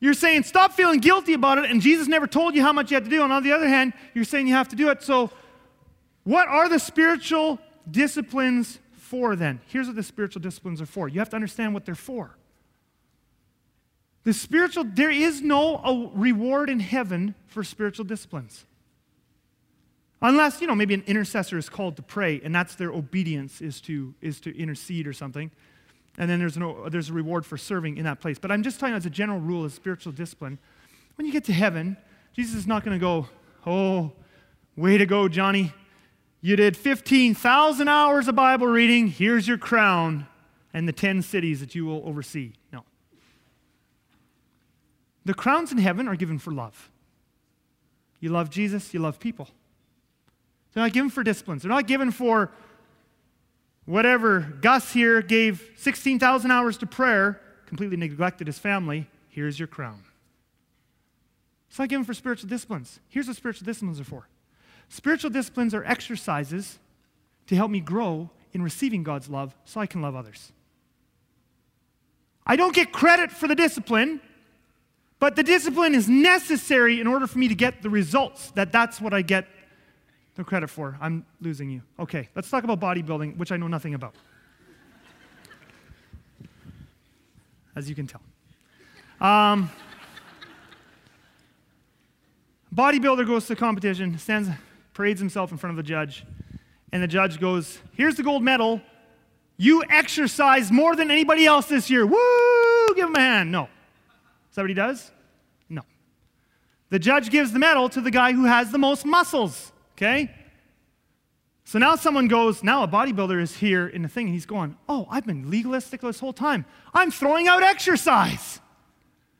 [0.00, 2.96] you're saying stop feeling guilty about it, and Jesus never told you how much you
[2.96, 3.22] had to do.
[3.22, 5.02] And on the other hand, you're saying you have to do it.
[5.02, 5.30] So,
[6.24, 9.60] what are the spiritual disciplines for then?
[9.66, 11.08] Here's what the spiritual disciplines are for.
[11.08, 12.36] You have to understand what they're for.
[14.24, 18.64] The spiritual, there is no uh, reward in heaven for spiritual disciplines.
[20.22, 23.82] Unless, you know, maybe an intercessor is called to pray, and that's their obedience is
[23.82, 25.50] to, is to intercede or something.
[26.16, 28.38] And then there's, no, there's a reward for serving in that place.
[28.38, 30.58] But I'm just telling you as a general rule of spiritual discipline,
[31.16, 31.98] when you get to heaven,
[32.32, 33.28] Jesus is not going to go,
[33.66, 34.12] oh,
[34.76, 35.72] way to go, Johnny.
[36.40, 39.08] You did 15,000 hours of Bible reading.
[39.08, 40.26] Here's your crown
[40.72, 42.52] and the 10 cities that you will oversee.
[45.24, 46.90] The crowns in heaven are given for love.
[48.20, 49.48] You love Jesus, you love people.
[50.72, 51.62] They're not given for disciplines.
[51.62, 52.50] They're not given for
[53.84, 54.40] whatever.
[54.40, 59.06] Gus here gave 16,000 hours to prayer, completely neglected his family.
[59.28, 60.02] Here's your crown.
[61.68, 63.00] It's not given for spiritual disciplines.
[63.08, 64.28] Here's what spiritual disciplines are for
[64.88, 66.78] Spiritual disciplines are exercises
[67.46, 70.52] to help me grow in receiving God's love so I can love others.
[72.46, 74.20] I don't get credit for the discipline,
[75.24, 79.00] but the discipline is necessary in order for me to get the results that that's
[79.00, 79.46] what I get
[80.34, 80.98] the credit for.
[81.00, 81.80] I'm losing you.
[81.98, 84.14] Okay, let's talk about bodybuilding, which I know nothing about.
[87.74, 88.20] As you can tell.
[89.18, 89.70] Um,
[92.76, 94.50] bodybuilder goes to the competition, stands
[94.92, 96.26] parades himself in front of the judge,
[96.92, 98.82] and the judge goes, Here's the gold medal.
[99.56, 102.04] You exercised more than anybody else this year.
[102.04, 102.94] Woo!
[102.94, 103.50] Give him a hand.
[103.50, 103.70] No.
[104.50, 105.10] Is that what he does?
[106.90, 110.30] The judge gives the medal to the guy who has the most muscles, okay?
[111.64, 114.76] So now someone goes, now a bodybuilder is here in the thing, and he's going,
[114.88, 116.66] Oh, I've been legalistic this whole time.
[116.92, 118.60] I'm throwing out exercise.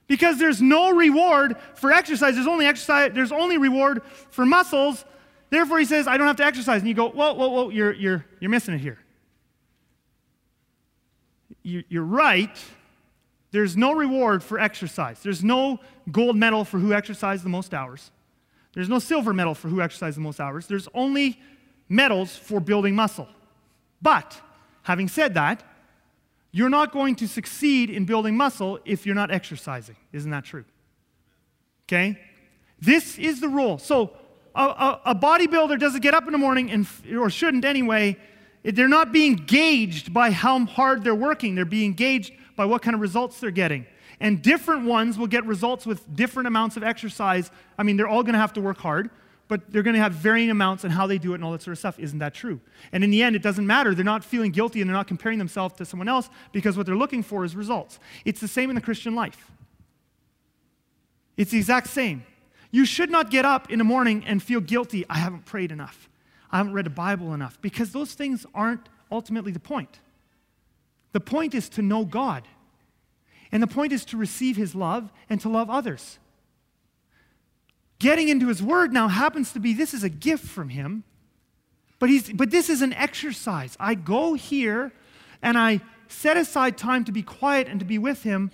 [0.06, 2.34] Because there's no reward for exercise.
[2.34, 5.04] There's only exercise, there's only reward for muscles.
[5.50, 6.80] Therefore, he says, I don't have to exercise.
[6.80, 8.98] And you go, whoa, whoa, whoa, you're, you're, you're missing it here.
[11.62, 12.58] You're right.
[13.54, 15.20] There's no reward for exercise.
[15.22, 15.78] There's no
[16.10, 18.10] gold medal for who exercised the most hours.
[18.72, 20.66] There's no silver medal for who exercised the most hours.
[20.66, 21.38] There's only
[21.88, 23.28] medals for building muscle.
[24.02, 24.36] But,
[24.82, 25.62] having said that,
[26.50, 29.94] you're not going to succeed in building muscle if you're not exercising.
[30.12, 30.64] Isn't that true?
[31.86, 32.18] Okay?
[32.80, 33.78] This is the rule.
[33.78, 34.16] So,
[34.56, 38.16] a, a, a bodybuilder doesn't get up in the morning, and, or shouldn't anyway,
[38.64, 41.54] they're not being gauged by how hard they're working.
[41.54, 43.86] They're being gauged by what kind of results they're getting.
[44.20, 47.50] And different ones will get results with different amounts of exercise.
[47.78, 49.10] I mean, they're all going to have to work hard,
[49.48, 51.62] but they're going to have varying amounts and how they do it and all that
[51.62, 51.98] sort of stuff.
[51.98, 52.60] Isn't that true?
[52.92, 53.94] And in the end, it doesn't matter.
[53.94, 56.96] They're not feeling guilty and they're not comparing themselves to someone else because what they're
[56.96, 57.98] looking for is results.
[58.24, 59.50] It's the same in the Christian life.
[61.36, 62.24] It's the exact same.
[62.70, 65.04] You should not get up in the morning and feel guilty.
[65.08, 66.08] I haven't prayed enough.
[66.50, 70.00] I haven't read the Bible enough because those things aren't ultimately the point.
[71.14, 72.42] The point is to know God.
[73.52, 76.18] And the point is to receive His love and to love others.
[78.00, 81.04] Getting into His Word now happens to be this is a gift from Him,
[82.00, 83.76] but, he's, but this is an exercise.
[83.78, 84.92] I go here
[85.40, 88.50] and I set aside time to be quiet and to be with Him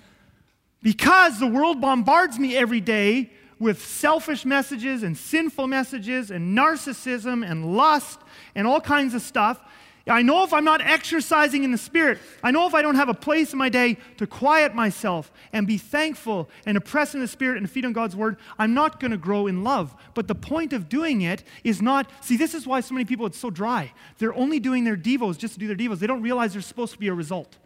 [0.83, 7.49] because the world bombards me every day with selfish messages and sinful messages and narcissism
[7.49, 8.21] and lust
[8.55, 9.63] and all kinds of stuff.
[10.11, 13.09] I know if I'm not exercising in the Spirit, I know if I don't have
[13.09, 17.29] a place in my day to quiet myself and be thankful and oppress in the
[17.29, 19.95] Spirit and feed on God's Word, I'm not going to grow in love.
[20.15, 23.27] But the point of doing it is not, see, this is why so many people,
[23.27, 23.93] it's so dry.
[24.19, 25.99] They're only doing their Devos just to do their Devos.
[25.99, 27.57] They don't realize there's supposed to be a result.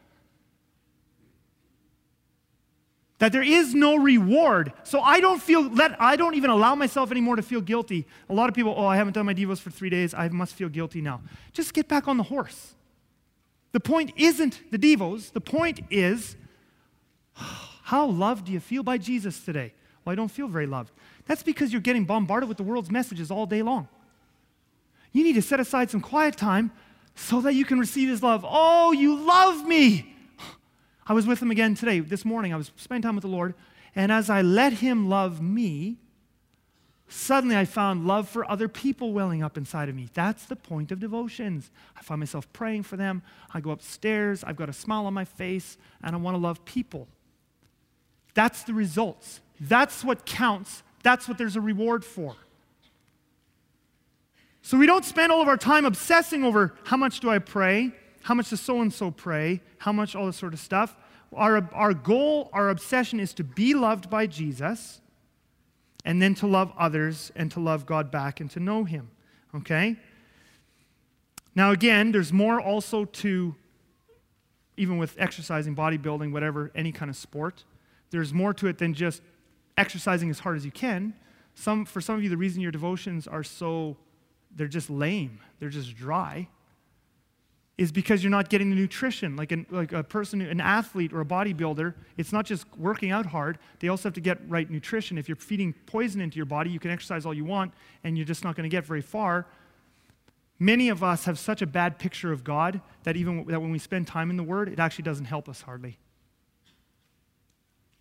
[3.18, 4.72] That there is no reward.
[4.82, 8.06] So I don't feel let I don't even allow myself anymore to feel guilty.
[8.28, 10.14] A lot of people, oh, I haven't done my devos for three days.
[10.14, 11.20] I must feel guilty now.
[11.52, 12.74] Just get back on the horse.
[13.72, 15.32] The point isn't the devos.
[15.32, 16.36] The point is,
[17.84, 19.74] How loved do you feel by Jesus today?
[20.04, 20.90] Well, I don't feel very loved.
[21.26, 23.88] That's because you're getting bombarded with the world's messages all day long.
[25.12, 26.72] You need to set aside some quiet time
[27.14, 28.44] so that you can receive his love.
[28.48, 30.13] Oh, you love me.
[31.06, 32.52] I was with him again today, this morning.
[32.52, 33.54] I was spending time with the Lord,
[33.94, 35.98] and as I let him love me,
[37.08, 40.08] suddenly I found love for other people welling up inside of me.
[40.14, 41.70] That's the point of devotions.
[41.96, 43.22] I find myself praying for them.
[43.52, 46.64] I go upstairs, I've got a smile on my face, and I want to love
[46.64, 47.08] people.
[48.32, 49.40] That's the results.
[49.60, 50.82] That's what counts.
[51.02, 52.34] That's what there's a reward for.
[54.62, 57.92] So we don't spend all of our time obsessing over how much do I pray,
[58.24, 60.96] how much does so and so pray, how much all this sort of stuff.
[61.34, 65.02] Our, our goal, our obsession is to be loved by Jesus
[66.06, 69.10] and then to love others and to love God back and to know Him.
[69.54, 69.96] Okay?
[71.54, 73.54] Now, again, there's more also to,
[74.78, 77.64] even with exercising, bodybuilding, whatever, any kind of sport,
[78.10, 79.20] there's more to it than just
[79.76, 81.12] exercising as hard as you can.
[81.54, 83.98] Some, for some of you, the reason your devotions are so
[84.56, 86.48] they're just lame, they're just dry,
[87.76, 89.34] is because you're not getting the nutrition.
[89.34, 93.26] Like, an, like a person, an athlete or a bodybuilder, it's not just working out
[93.26, 95.18] hard, they also have to get right nutrition.
[95.18, 97.72] If you're feeding poison into your body, you can exercise all you want,
[98.04, 99.46] and you're just not going to get very far.
[100.58, 103.78] Many of us have such a bad picture of God that even that when we
[103.80, 105.98] spend time in the Word, it actually doesn't help us hardly.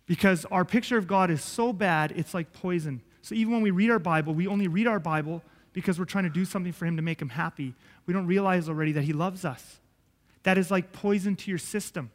[0.06, 3.02] Because our picture of God is so bad, it's like poison.
[3.22, 6.24] So even when we read our Bible, we only read our Bible because we're trying
[6.24, 7.74] to do something for Him to make Him happy.
[8.06, 9.80] We don't realize already that He loves us.
[10.42, 12.10] That is like poison to your system.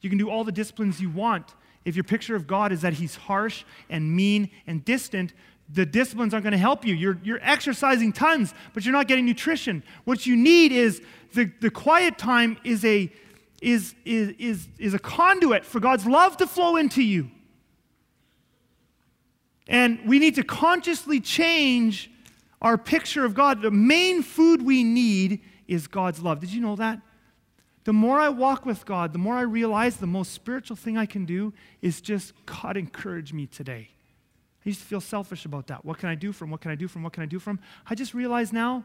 [0.00, 1.54] You can do all the disciplines you want.
[1.84, 5.32] If your picture of God is that He's harsh and mean and distant,
[5.70, 6.94] the disciplines aren't going to help you.
[6.94, 9.82] You're, you're exercising tons, but you're not getting nutrition.
[10.04, 11.02] What you need is
[11.34, 13.12] the, the quiet time is a,
[13.60, 17.30] is, is, is, is a conduit for God's love to flow into you.
[19.66, 22.10] And we need to consciously change
[22.60, 26.40] our picture of God, the main food we need is God's love.
[26.40, 27.00] Did you know that?
[27.84, 31.06] The more I walk with God, the more I realize the most spiritual thing I
[31.06, 33.88] can do is just, God, encourage me today.
[34.64, 35.84] I used to feel selfish about that.
[35.84, 36.50] What can I do from?
[36.50, 37.02] What can I do from?
[37.02, 37.60] What can I do from?
[37.88, 38.84] I just realize now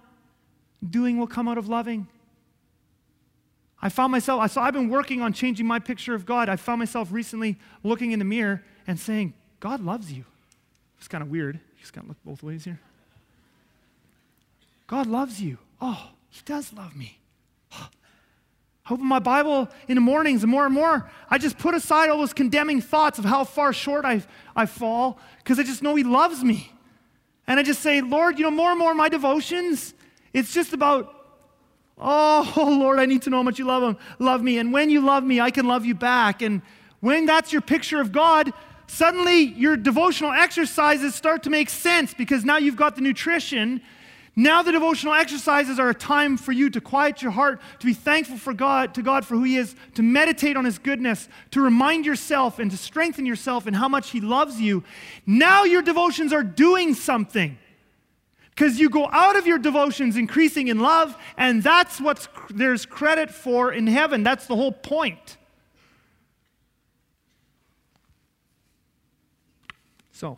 [0.88, 2.08] doing will come out of loving.
[3.82, 6.48] I found myself, I so I've been working on changing my picture of God.
[6.48, 10.24] I found myself recently looking in the mirror and saying, God loves you.
[11.00, 11.56] It's kind of weird.
[11.56, 12.80] You just got to look both ways here.
[14.88, 15.58] God loves you.
[15.82, 17.20] Oh, He does love me.
[18.86, 22.10] I open my Bible in the mornings, and more and more, I just put aside
[22.10, 24.22] all those condemning thoughts of how far short I,
[24.56, 26.70] I fall because I just know He loves me.
[27.48, 29.94] And I just say, Lord, you know, more and more my devotions,
[30.34, 31.14] it's just about,
[31.98, 34.58] oh, Lord, I need to know how much you love him, love me.
[34.58, 36.42] And when you love me, I can love you back.
[36.42, 36.62] And
[37.00, 38.54] when that's your picture of God,
[38.88, 43.82] suddenly your devotional exercises start to make sense because now you've got the nutrition
[44.36, 47.94] now the devotional exercises are a time for you to quiet your heart, to be
[47.94, 51.62] thankful for God, to God for who He is, to meditate on His goodness, to
[51.62, 54.84] remind yourself and to strengthen yourself in how much He loves you.
[55.28, 57.60] Now your devotions are doing something.
[58.50, 63.32] Because you go out of your devotions increasing in love, and that's what there's credit
[63.32, 64.22] for in heaven.
[64.24, 65.38] That's the whole point.
[70.12, 70.38] So,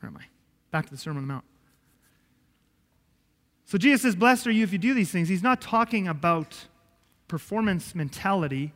[0.00, 0.24] where am I?
[0.70, 1.44] Back to the Sermon on the Mount.
[3.72, 5.30] So Jesus says, Blessed are you if you do these things.
[5.30, 6.66] He's not talking about
[7.26, 8.74] performance mentality.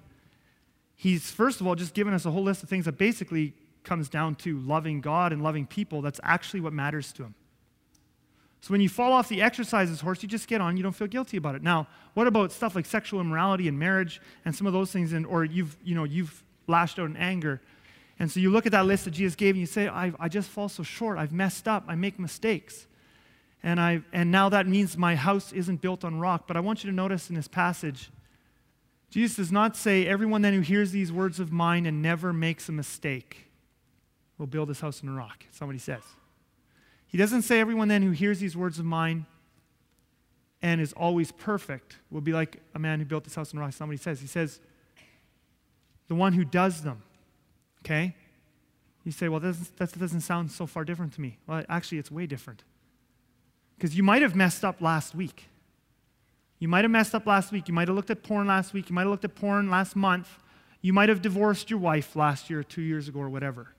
[0.95, 3.53] He's, first of all, just given us a whole list of things that basically
[3.85, 6.01] comes down to loving God and loving people.
[6.01, 7.35] That's actually what matters to him.
[8.63, 11.09] So when you fall off the exercises horse, you just get on, you don't feel
[11.09, 11.63] guilty about it.
[11.63, 15.27] Now, what about stuff like sexual immorality and marriage and some of those things, and,
[15.27, 17.61] or you've, you know, you've lashed out in anger.
[18.19, 20.31] And so you look at that list that Jesus gave and you say, I, I
[20.31, 21.19] just fall so short.
[21.19, 21.85] I've messed up.
[21.87, 22.87] I make mistakes
[23.67, 26.45] and, I, and now that means my house isn't built on rock.
[26.47, 28.13] But I want you to notice in this passage,
[29.11, 32.69] Jesus does not say, Everyone then who hears these words of mine and never makes
[32.69, 33.49] a mistake
[34.39, 35.45] will build his house on rock.
[35.51, 36.03] He says.
[37.09, 39.27] He doesn't say, Everyone then who hears these words of mine
[40.63, 43.73] and is always perfect will be like a man who built his house on rock.
[43.73, 44.21] Somebody says.
[44.21, 44.61] He says,
[46.07, 47.03] The one who does them.
[47.85, 48.15] Okay?
[49.03, 51.39] You say, Well, that doesn't, that doesn't sound so far different to me.
[51.49, 52.63] Well, actually, it's way different.
[53.77, 55.49] Because you might have messed up last week.
[56.59, 57.69] You might have messed up last week.
[57.69, 58.89] You might have looked at porn last week.
[58.89, 60.39] You might have looked at porn last month.
[60.81, 63.75] You might have divorced your wife last year two years ago or whatever.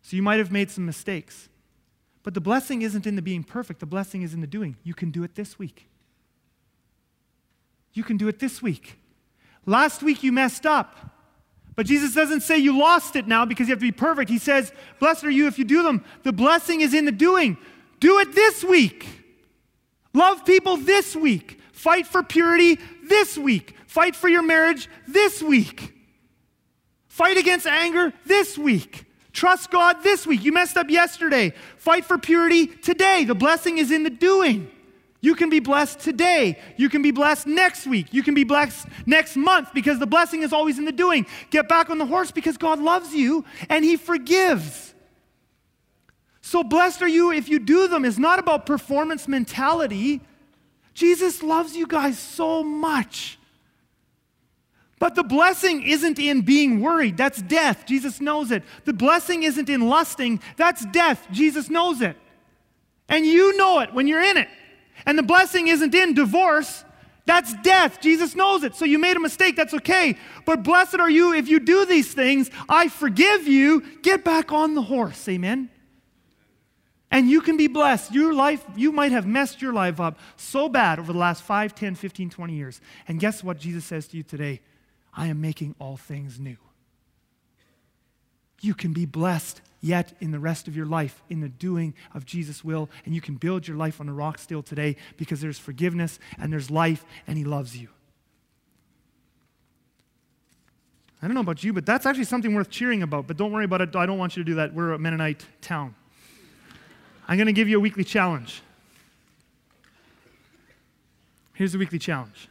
[0.00, 1.48] So you might have made some mistakes.
[2.22, 4.76] But the blessing isn't in the being perfect, the blessing is in the doing.
[4.84, 5.88] You can do it this week.
[7.92, 8.98] You can do it this week.
[9.66, 10.96] Last week you messed up,
[11.74, 14.30] But Jesus doesn't say you lost it now because you have to be perfect.
[14.30, 16.04] He says, Blessed are you if you do them.
[16.22, 17.56] The blessing is in the doing.
[18.02, 19.06] Do it this week.
[20.12, 21.60] Love people this week.
[21.70, 23.76] Fight for purity this week.
[23.86, 25.94] Fight for your marriage this week.
[27.06, 29.04] Fight against anger this week.
[29.32, 30.42] Trust God this week.
[30.42, 31.54] You messed up yesterday.
[31.76, 33.22] Fight for purity today.
[33.22, 34.68] The blessing is in the doing.
[35.20, 36.58] You can be blessed today.
[36.76, 38.12] You can be blessed next week.
[38.12, 41.24] You can be blessed next month because the blessing is always in the doing.
[41.50, 44.91] Get back on the horse because God loves you and He forgives.
[46.52, 50.20] So, blessed are you if you do them It's not about performance mentality.
[50.92, 53.38] Jesus loves you guys so much.
[54.98, 57.16] But the blessing isn't in being worried.
[57.16, 57.86] That's death.
[57.86, 58.64] Jesus knows it.
[58.84, 60.42] The blessing isn't in lusting.
[60.58, 61.26] That's death.
[61.32, 62.18] Jesus knows it.
[63.08, 64.48] And you know it when you're in it.
[65.06, 66.84] And the blessing isn't in divorce,
[67.24, 67.98] that's death.
[68.02, 68.74] Jesus knows it.
[68.74, 70.18] So you made a mistake, that's okay.
[70.44, 72.50] But blessed are you if you do these things.
[72.68, 74.00] I forgive you.
[74.02, 75.26] Get back on the horse.
[75.30, 75.70] Amen.
[77.12, 78.12] And you can be blessed.
[78.12, 81.74] Your life, you might have messed your life up so bad over the last 5,
[81.74, 82.80] 10, 15, 20 years.
[83.06, 84.62] And guess what Jesus says to you today?
[85.12, 86.56] I am making all things new.
[88.62, 92.24] You can be blessed yet in the rest of your life in the doing of
[92.24, 92.88] Jesus' will.
[93.04, 96.50] And you can build your life on the rock still today because there's forgiveness and
[96.50, 97.88] there's life and He loves you.
[101.20, 103.26] I don't know about you, but that's actually something worth cheering about.
[103.26, 103.94] But don't worry about it.
[103.94, 104.72] I don't want you to do that.
[104.72, 105.94] We're a Mennonite town.
[107.28, 108.62] I'm going to give you a weekly challenge.
[111.54, 112.48] Here's the weekly challenge.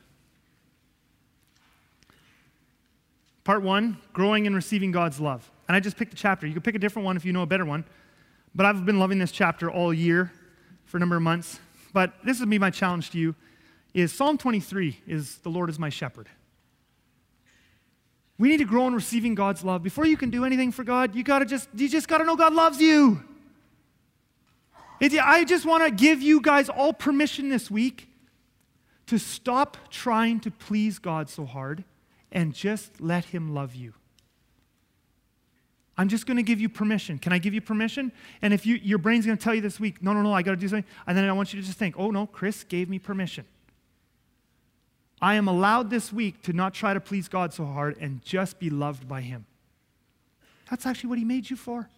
[3.44, 5.50] Part one growing and receiving God's love.
[5.68, 6.48] And I just picked a chapter.
[6.48, 7.86] You could pick a different one if you know a better one.
[8.54, 10.32] But I've been loving this chapter all year
[10.86, 11.60] for a number of months.
[11.94, 13.36] But this would be my challenge to you
[13.94, 16.30] is Psalm 23 is the Lord is my shepherd.
[18.38, 19.84] We need to grow in receiving God's love.
[19.84, 22.54] Before you can do anything for God, you gotta just you just gotta know God
[22.54, 23.24] loves you.
[25.02, 28.08] I just want to give you guys all permission this week
[29.08, 31.84] to stop trying to please God so hard
[32.32, 33.94] and just let Him love you.
[35.98, 37.18] I'm just going to give you permission.
[37.18, 38.12] Can I give you permission?
[38.42, 40.42] And if you, your brain's going to tell you this week, no, no, no, I
[40.42, 42.64] got to do something, and then I want you to just think, oh, no, Chris
[42.64, 43.46] gave me permission.
[45.22, 48.60] I am allowed this week to not try to please God so hard and just
[48.60, 49.46] be loved by Him.
[50.70, 51.90] That's actually what He made you for.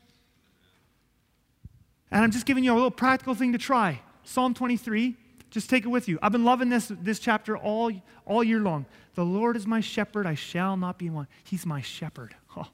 [2.14, 4.00] And I'm just giving you a little practical thing to try.
[4.24, 5.16] Psalm 23,
[5.50, 6.20] just take it with you.
[6.22, 7.92] I've been loving this, this chapter all,
[8.28, 8.86] all year long.
[9.16, 11.28] The Lord is my shepherd, I shall not be one.
[11.44, 12.36] He's my shepherd.
[12.56, 12.68] Oh.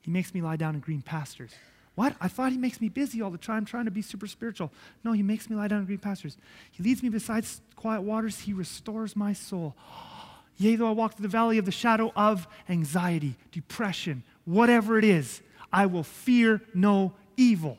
[0.00, 1.52] He makes me lie down in green pastures.
[1.94, 2.16] What?
[2.22, 4.72] I thought he makes me busy all the time trying to be super spiritual.
[5.02, 6.38] No, he makes me lie down in green pastures.
[6.72, 7.44] He leads me beside
[7.76, 8.40] quiet waters.
[8.40, 9.76] He restores my soul.
[10.56, 15.04] Yea, though I walk through the valley of the shadow of anxiety, depression, whatever it
[15.04, 17.78] is, I will fear no evil.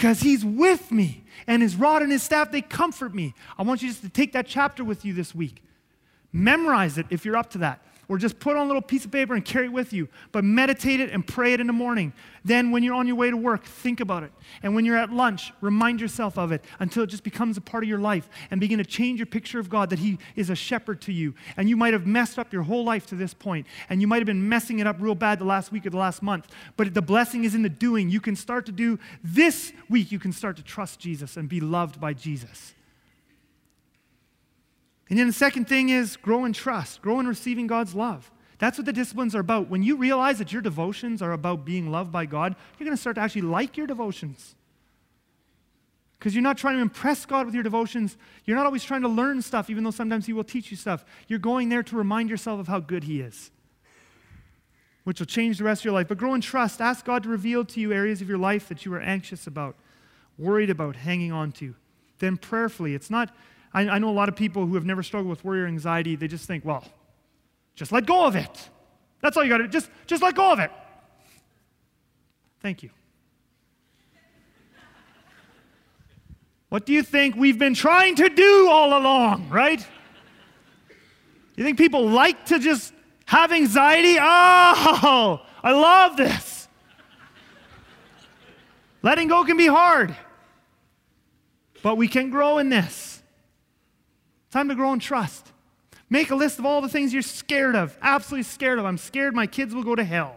[0.00, 3.34] Because he's with me, and his rod and his staff, they comfort me.
[3.58, 5.62] I want you just to take that chapter with you this week.
[6.32, 9.12] Memorize it if you're up to that or just put on a little piece of
[9.12, 10.08] paper and carry it with you.
[10.32, 12.12] But meditate it and pray it in the morning.
[12.44, 14.32] Then, when you're on your way to work, think about it.
[14.64, 17.84] And when you're at lunch, remind yourself of it until it just becomes a part
[17.84, 20.56] of your life and begin to change your picture of God that He is a
[20.56, 21.36] shepherd to you.
[21.56, 24.18] And you might have messed up your whole life to this point, and you might
[24.18, 26.48] have been messing it up real bad the last week or the last month.
[26.76, 28.10] But the blessing is in the doing.
[28.10, 31.60] You can start to do this week, you can start to trust Jesus and be
[31.60, 32.74] loved by Jesus.
[35.10, 38.30] And then the second thing is grow in trust, grow in receiving God's love.
[38.58, 39.68] That's what the disciplines are about.
[39.68, 43.00] When you realize that your devotions are about being loved by God, you're going to
[43.00, 44.54] start to actually like your devotions.
[46.18, 48.18] Because you're not trying to impress God with your devotions.
[48.44, 51.04] You're not always trying to learn stuff, even though sometimes He will teach you stuff.
[51.26, 53.50] You're going there to remind yourself of how good He is,
[55.04, 56.06] which will change the rest of your life.
[56.06, 56.82] But grow in trust.
[56.82, 59.74] Ask God to reveal to you areas of your life that you are anxious about,
[60.36, 61.74] worried about, hanging on to.
[62.18, 63.34] Then prayerfully, it's not
[63.72, 66.16] I, I know a lot of people who have never struggled with worry or anxiety,
[66.16, 66.84] they just think, well,
[67.74, 68.68] just let go of it.
[69.20, 69.70] That's all you got to do.
[69.70, 70.70] Just, just let go of it.
[72.60, 72.90] Thank you.
[76.68, 79.84] What do you think we've been trying to do all along, right?
[81.56, 82.92] You think people like to just
[83.26, 84.16] have anxiety?
[84.20, 86.68] Oh, I love this.
[89.02, 90.14] Letting go can be hard,
[91.82, 93.19] but we can grow in this.
[94.50, 95.52] Time to grow in trust.
[96.08, 98.84] Make a list of all the things you're scared of, absolutely scared of.
[98.84, 100.36] I'm scared my kids will go to hell.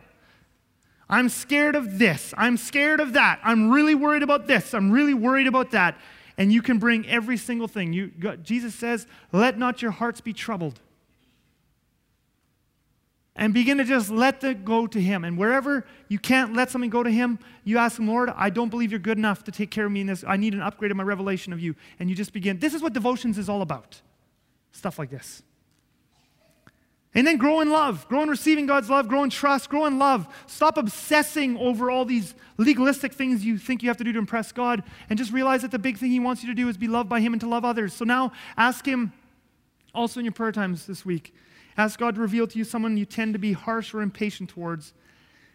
[1.10, 2.34] I'm scared of this.
[2.38, 3.40] I'm scared of that.
[3.44, 4.74] I'm really worried about this.
[4.74, 5.98] I'm really worried about that.
[6.38, 7.94] And you can bring every single thing.
[7.94, 8.12] You,
[8.44, 10.80] Jesus says, Let not your hearts be troubled.
[13.36, 15.24] And begin to just let it go to Him.
[15.24, 18.70] And wherever you can't let something go to Him, you ask Him, Lord, I don't
[18.70, 20.24] believe you're good enough to take care of me in this.
[20.28, 21.76] I need an upgrade in my revelation of you.
[22.00, 22.60] And you just begin.
[22.60, 24.02] This is what devotions is all about.
[24.72, 25.42] Stuff like this.
[27.16, 30.00] And then grow in love, grow in receiving God's love, grow in trust, grow in
[30.00, 30.28] love.
[30.48, 34.52] Stop obsessing over all these legalistic things you think you have to do to impress
[34.52, 36.88] God and just realize that the big thing He wants you to do is be
[36.88, 37.94] loved by Him and to love others.
[37.94, 39.14] So now ask Him
[39.94, 41.34] also in your prayer times this week.
[41.78, 44.94] Ask God to reveal to you someone you tend to be harsh or impatient towards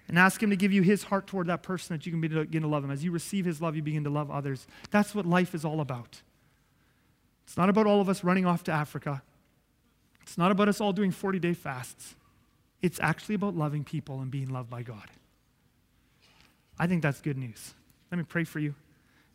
[0.08, 2.62] and ask Him to give you His heart toward that person that you can begin
[2.62, 2.90] to love Him.
[2.90, 4.66] As you receive His love, you begin to love others.
[4.90, 6.22] That's what life is all about.
[7.46, 9.22] It's not about all of us running off to Africa.
[10.22, 12.14] It's not about us all doing 40 day fasts.
[12.82, 15.08] It's actually about loving people and being loved by God.
[16.78, 17.74] I think that's good news.
[18.10, 18.74] Let me pray for you.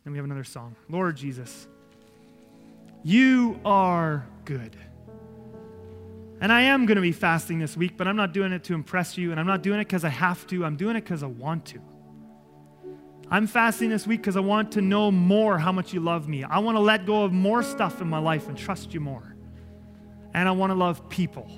[0.04, 0.76] Then we have another song.
[0.88, 1.66] Lord Jesus,
[3.02, 4.76] you are good.
[6.40, 8.74] And I am going to be fasting this week, but I'm not doing it to
[8.74, 10.64] impress you, and I'm not doing it because I have to.
[10.64, 11.80] I'm doing it because I want to.
[13.30, 16.44] I'm fasting this week because I want to know more how much you love me.
[16.44, 19.34] I want to let go of more stuff in my life and trust you more
[20.34, 21.48] and I want to love people.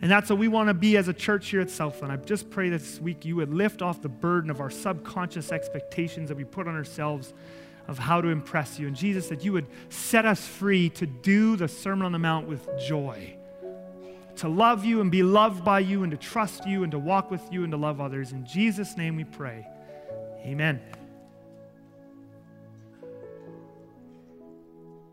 [0.00, 2.12] And that's what we want to be as a church here at Southland.
[2.12, 6.28] I just pray this week you would lift off the burden of our subconscious expectations
[6.28, 7.34] that we put on ourselves
[7.88, 8.86] of how to impress you.
[8.86, 12.46] And Jesus, that you would set us free to do the Sermon on the Mount
[12.46, 13.34] with joy,
[14.36, 17.30] to love you and be loved by you, and to trust you and to walk
[17.30, 18.32] with you and to love others.
[18.32, 19.66] In Jesus' name we pray.
[20.44, 20.80] Amen.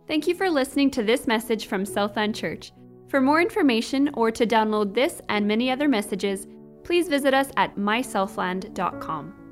[0.07, 2.71] Thank you for listening to this message from Southland Church.
[3.07, 6.45] For more information or to download this and many other messages,
[6.83, 9.44] please visit us at mysouthland.com.